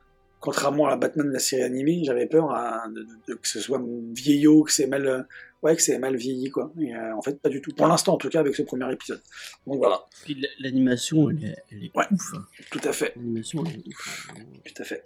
[0.44, 3.48] contrairement à la Batman de la série animée, j'avais peur hein, de, de, de, que
[3.48, 3.80] ce soit
[4.12, 5.26] vieillot, que c'est mal,
[5.62, 6.70] ouais, que c'est mal vieilli, quoi.
[6.78, 7.72] Et, euh, en fait, pas du tout.
[7.72, 9.22] Pour l'instant, en tout cas, avec ce premier épisode.
[9.66, 10.02] Donc voilà.
[10.22, 12.34] Puis l'animation, elle est, elle est ouais, ouf.
[12.34, 12.44] Hein.
[12.70, 13.14] Tout à fait.
[13.16, 14.28] L'animation, elle est ouf.
[14.66, 15.02] Tout à fait.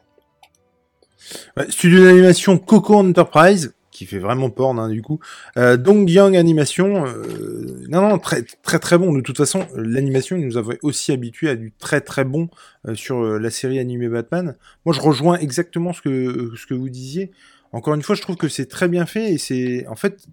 [1.56, 5.18] Ouais, studio d'animation Coco Enterprise, qui fait vraiment porn hein, du coup.
[5.56, 9.12] Euh, Dong Yang Animation, euh, non non très très très bon.
[9.12, 12.48] De toute façon, l'animation il nous avait aussi habitué à du très très bon
[12.86, 14.56] euh, sur la série animée Batman.
[14.86, 17.32] Moi, je rejoins exactement ce que ce que vous disiez.
[17.72, 20.26] Encore une fois, je trouve que c'est très bien fait et c'est en fait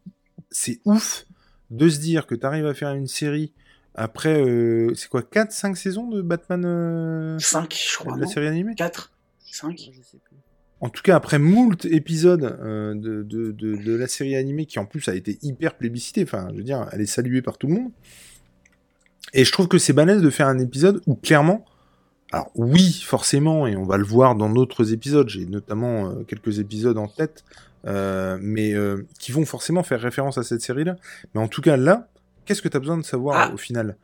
[0.51, 1.25] c'est ouf
[1.71, 3.51] de se dire que tu arrives à faire une série
[3.95, 8.47] après euh, c'est quoi 4 5 saisons de Batman 5 je crois de la série
[8.47, 8.75] animée?
[8.75, 9.11] 4
[9.51, 10.17] 5 Je sais.
[10.85, 14.77] En tout cas, après moult épisodes euh, de, de, de, de, la série animée, qui
[14.77, 17.65] en plus a été hyper plébiscitée, enfin, je veux dire, elle est saluée par tout
[17.65, 17.91] le monde.
[19.33, 21.65] Et je trouve que c'est balèze de faire un épisode où clairement,
[22.31, 26.59] alors oui, forcément, et on va le voir dans d'autres épisodes, j'ai notamment euh, quelques
[26.59, 27.43] épisodes en tête,
[27.87, 28.75] euh, mais
[29.17, 30.97] qui vont forcément faire référence à cette série-là.
[31.33, 32.09] Mais en tout cas, là,
[32.45, 33.53] qu'est-ce que tu as besoin de savoir ah.
[33.55, 33.97] au final?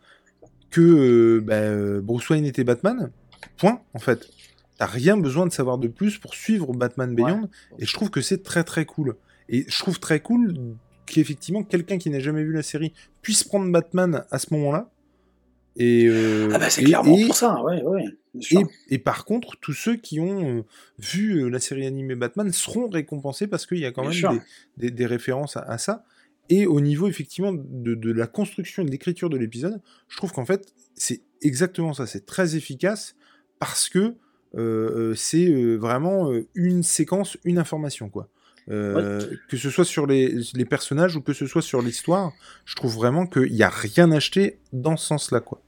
[0.72, 3.12] Que bah, Bruce Wayne était Batman
[3.58, 4.28] Point, en fait.
[4.82, 7.48] T'as rien besoin de savoir de plus pour suivre Batman Beyond, ouais.
[7.78, 9.16] et je trouve que c'est très très cool.
[9.48, 10.56] Et je trouve très cool
[11.06, 14.90] qu'effectivement quelqu'un qui n'a jamais vu la série puisse prendre Batman à ce moment-là.
[15.76, 18.06] Et euh, ah bah c'est clairement et, pour ça, ouais, ouais.
[18.50, 20.62] Et, et, par contre, tous ceux qui ont euh,
[20.98, 24.40] vu euh, la série animée Batman seront récompensés parce qu'il y a quand même
[24.78, 26.06] des, des, des, références à, à, ça.
[26.50, 30.32] Et au niveau effectivement de, de la construction et de l'écriture de l'épisode, je trouve
[30.32, 32.08] qu'en fait c'est exactement ça.
[32.08, 33.16] C'est très efficace
[33.60, 34.16] parce que
[34.54, 38.28] c'est euh, vraiment euh, une séquence, une information, quoi.
[38.70, 42.34] euh, que ce soit sur les, les, personnages ou que ce soit sur l'histoire,
[42.66, 45.62] je trouve vraiment qu'il n'y a rien acheté dans ce sens-là, quoi.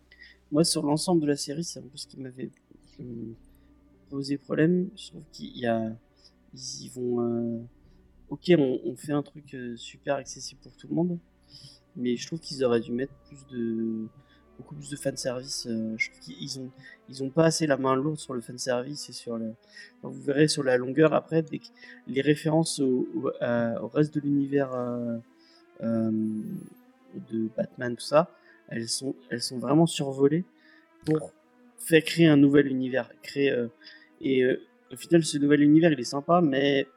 [0.51, 2.51] Moi, sur l'ensemble de la série, c'est un peu ce qui m'avait
[4.09, 4.89] posé problème.
[4.95, 5.91] Je trouve qu'il y a,
[6.53, 7.21] ils y vont.
[7.21, 7.59] Euh,
[8.29, 11.17] ok, on, on, fait un truc euh, super accessible pour tout le monde,
[11.95, 14.07] mais je trouve qu'ils auraient dû mettre plus de
[14.57, 15.67] beaucoup plus de fanservice.
[15.67, 16.69] Euh, je trouve qu'ils ont,
[17.09, 19.53] ils ont pas assez la main lourde sur le fanservice et sur le.
[20.01, 21.67] vous verrez sur la longueur après, dès que
[22.07, 25.17] les références au, au, reste de l'univers euh,
[25.81, 26.11] euh,
[27.31, 28.29] de Batman, tout ça,
[28.69, 30.45] elles sont, elles sont vraiment survolées
[31.05, 31.31] pour
[31.77, 33.11] faire créer un nouvel univers.
[33.21, 33.53] Créer,
[34.21, 34.45] et
[34.91, 36.87] au final, ce nouvel univers, il est sympa, mais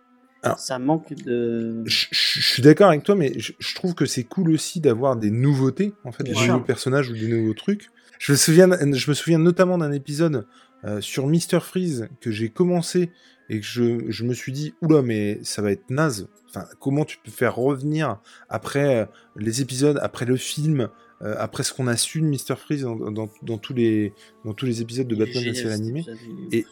[0.46, 1.82] alors, ça manque de.
[1.84, 5.16] Je, je suis d'accord avec toi, mais je, je trouve que c'est cool aussi d'avoir
[5.16, 7.90] des nouveautés, en fait, des nouveaux personnages ou des nouveaux trucs.
[8.18, 10.46] Je me souviens, je me souviens notamment d'un épisode
[10.84, 13.10] euh, sur Mister Freeze que j'ai commencé
[13.48, 16.28] et que je, je, me suis dit, oula, mais ça va être naze.
[16.48, 20.88] Enfin, comment tu peux faire revenir après euh, les épisodes, après le film,
[21.22, 24.12] euh, après ce qu'on a su de Mister Freeze dans, dans, dans, tous les,
[24.44, 26.04] dans tous les épisodes de Batman la série animée.
[26.52, 26.66] Et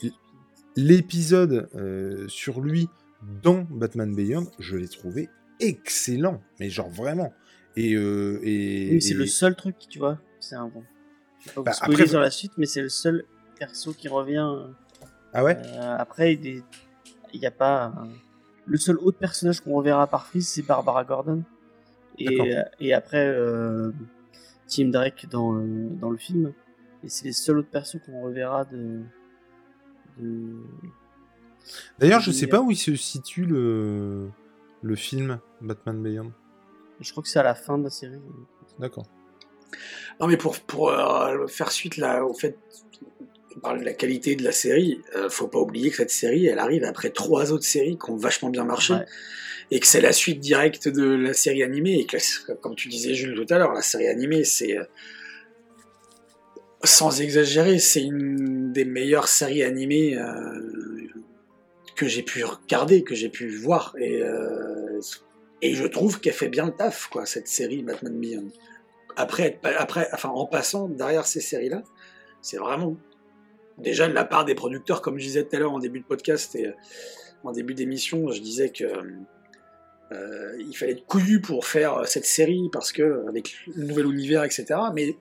[0.77, 1.69] l'épisode
[2.29, 2.89] sur lui
[3.43, 5.29] dans Batman Beyond, je l'ai trouvé
[5.61, 7.33] excellent, mais genre vraiment.
[7.77, 9.15] Et, euh, et, oui, c'est et...
[9.15, 10.19] le seul truc, tu vois.
[10.41, 10.83] C'est un bon.
[11.41, 12.07] Je vais pas bah, vous spoiler après...
[12.09, 13.25] sur la suite, mais c'est le seul
[13.59, 14.49] perso qui revient.
[15.33, 16.63] Ah ouais euh, Après, il
[17.35, 17.93] n'y a pas.
[18.67, 21.43] Le seul autre personnage qu'on reverra par Freeze, c'est Barbara Gordon.
[22.19, 22.39] Et,
[22.81, 23.91] et après, euh,
[24.69, 26.53] Tim Drake dans, le, dans le film.
[27.03, 29.01] Et c'est les seuls autres persos qu'on reverra de.
[30.19, 30.63] de...
[31.99, 34.29] D'ailleurs, je sais pas où il se situe le,
[34.83, 36.33] le film Batman Beyond.
[37.01, 38.21] Je crois que c'est à la fin de la série.
[38.79, 39.07] D'accord.
[40.21, 42.57] Non, mais pour, pour euh, faire suite là, au fait,
[43.57, 46.47] on parle de la qualité de la série, euh, faut pas oublier que cette série,
[46.47, 48.95] elle arrive après trois autres séries qui ont vachement bien marché.
[48.95, 49.07] Ouais.
[49.71, 51.99] Et que c'est la suite directe de la série animée.
[52.01, 52.19] Et que,
[52.55, 54.77] comme tu disais, Jules, tout à l'heure, la série animée, c'est.
[54.77, 54.85] Euh,
[56.85, 60.94] sans exagérer, c'est une des meilleures séries animées euh,
[61.97, 63.95] que j'ai pu regarder, que j'ai pu voir.
[63.99, 65.01] Et, euh,
[65.63, 68.49] et je trouve qu'elle fait bien le taf, quoi, cette série Batman Beyond.
[69.17, 71.83] Après, après, en passant derrière ces séries-là,
[72.43, 72.97] c'est vraiment
[73.79, 76.05] déjà de la part des producteurs, comme je disais tout à l'heure en début de
[76.05, 76.73] podcast et
[77.45, 78.85] en début d'émission, je disais que
[80.13, 84.45] euh, il fallait être couillu pour faire cette série parce que avec le nouvel univers,
[84.45, 84.67] etc.
[84.95, 85.17] Mais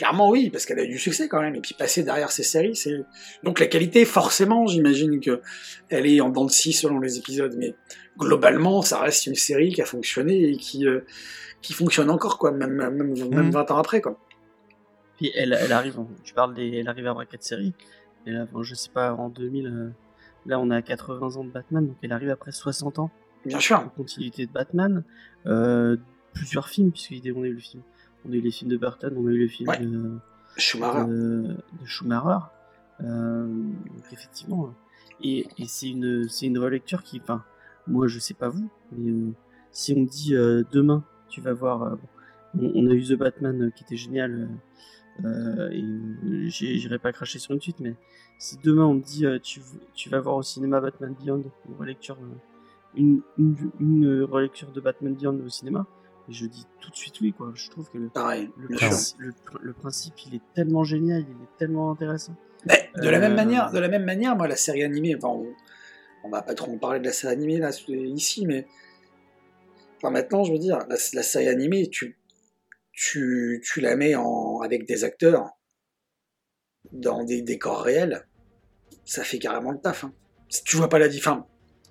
[0.00, 1.54] clairement oui, parce qu'elle a eu du succès quand même.
[1.54, 3.04] Et puis passer derrière ces séries, c'est
[3.42, 4.06] donc la qualité.
[4.06, 5.42] Forcément, j'imagine que
[5.90, 7.74] elle est en dents de scie selon les épisodes, mais
[8.18, 11.00] globalement, ça reste une série qui a fonctionné et qui euh,
[11.60, 13.50] qui fonctionne encore quoi, même même, même mmh.
[13.50, 14.18] 20 ans après quoi.
[15.18, 17.74] Puis elle, elle arrive, tu parles des, elle arrive après quatre séries.
[18.24, 19.90] Et là, bon, je sais pas, en 2000, euh,
[20.46, 23.10] là on est à 80 ans de Batman, donc elle arrive après 60 ans.
[23.44, 23.80] Bien sûr.
[23.80, 25.04] En continuité de Batman.
[25.44, 25.98] Euh,
[26.32, 27.82] plusieurs films, puisqu'on a eu le film.
[28.24, 29.78] On a eu les films de Burton, on a eu le film ouais.
[29.78, 30.18] de,
[30.56, 31.06] Schumacher.
[31.06, 32.38] De, de Schumacher.
[33.02, 34.74] Euh, donc effectivement.
[35.22, 37.44] Et, et c'est une, une relecture qui, enfin,
[37.86, 39.32] moi je sais pas vous, mais euh,
[39.70, 41.98] si on dit euh, demain, tu vas voir.
[42.58, 44.48] On, on, a eu The Batman qui était génial.
[45.24, 47.94] et j'irai pas cracher sur une suite, mais
[48.38, 49.60] si demain on me dit tu,
[49.94, 52.16] tu vas voir au cinéma Batman Beyond, une relecture
[52.94, 55.86] une, une, une, relecture de Batman Beyond au cinéma
[56.30, 59.18] et je dis tout de suite oui quoi je trouve que le, Pareil, le, principe,
[59.18, 63.10] le, le, principe il est tellement génial il est tellement intéressant mais de euh...
[63.10, 65.46] la même manière de la même manière moi la série animée enfin on,
[66.24, 68.66] on va pas trop en parler de la série animée là ici mais
[69.96, 72.16] enfin maintenant je veux dire la, la série animée tu
[72.92, 75.48] tu, tu la mets en, avec des acteurs
[76.92, 78.26] dans des décors réels
[79.04, 80.12] ça fait carrément le taf hein.
[80.48, 81.44] si tu vois pas la différence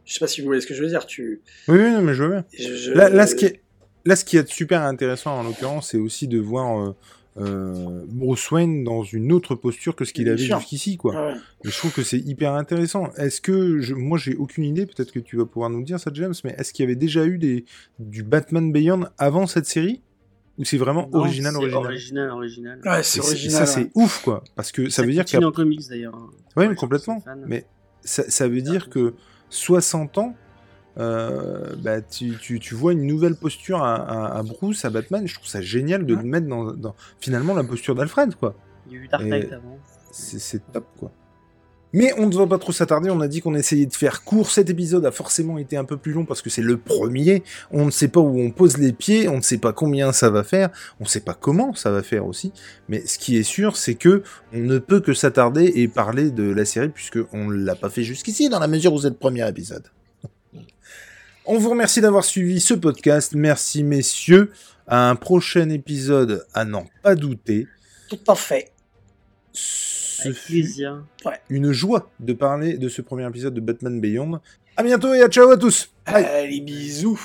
[0.09, 1.05] je sais pas si vous voyez ce que je veux dire.
[1.05, 1.43] Tu...
[1.67, 2.45] Oui, oui non, mais je veux bien.
[2.57, 2.91] Je, je...
[2.93, 3.61] Là, là, ce qui est,
[4.09, 6.95] là, ce qui est super intéressant en l'occurrence, c'est aussi de voir euh,
[7.37, 11.13] euh, Bruce Wayne dans une autre posture que ce qu'il avait jusqu'ici, quoi.
[11.13, 11.33] Ouais.
[11.63, 13.13] Et je trouve que c'est hyper intéressant.
[13.17, 16.09] Est-ce que, je, moi, j'ai aucune idée, peut-être que tu vas pouvoir nous dire ça,
[16.13, 17.65] James, mais est-ce qu'il y avait déjà eu des,
[17.99, 20.01] du Batman Beyond avant cette série?
[20.57, 21.85] Ou c'est vraiment non, original, original?
[21.85, 22.81] Original, original.
[22.83, 23.65] Ouais, c'est original.
[23.65, 24.43] Ça, c'est ouf, quoi.
[24.55, 25.47] Parce que ça, ça veut dire qu'il y a.
[25.47, 26.17] en comics d'ailleurs.
[26.57, 27.23] Oui, mais complètement.
[27.45, 27.65] Mais
[28.03, 29.13] ça, ça veut dire que
[29.49, 30.35] 60 ans,
[30.99, 35.27] euh, bah, tu, tu, tu, vois une nouvelle posture à, à, à, Bruce, à Batman.
[35.27, 36.21] Je trouve ça génial de ouais.
[36.21, 38.55] le mettre dans, dans, finalement la posture d'Alfred, quoi.
[38.87, 39.77] Il y a eu Dark Knight avant.
[40.11, 41.11] C'est top, quoi.
[41.91, 44.51] Mais on ne va pas trop s'attarder, on a dit qu'on essayait de faire court.
[44.51, 47.43] Cet épisode a forcément été un peu plus long parce que c'est le premier.
[47.71, 50.29] On ne sait pas où on pose les pieds, on ne sait pas combien ça
[50.29, 50.69] va faire,
[50.99, 52.53] on ne sait pas comment ça va faire aussi.
[52.89, 54.21] Mais ce qui est sûr, c'est que
[54.53, 58.03] on ne peut que s'attarder et parler de la série puisque on l'a pas fait
[58.03, 59.87] jusqu'ici dans la mesure où c'est le premier épisode.
[61.51, 63.33] On vous remercie d'avoir suivi ce podcast.
[63.33, 64.51] Merci messieurs.
[64.85, 67.67] À un prochain épisode à n'en pas douter.
[68.07, 68.71] Tout à fait.
[69.51, 71.03] Ce Avec fut plaisir.
[71.49, 74.39] une joie de parler de ce premier épisode de Batman Beyond.
[74.77, 75.91] À bientôt et à ciao à tous.
[76.05, 76.23] Bye.
[76.23, 77.19] Allez, bisous.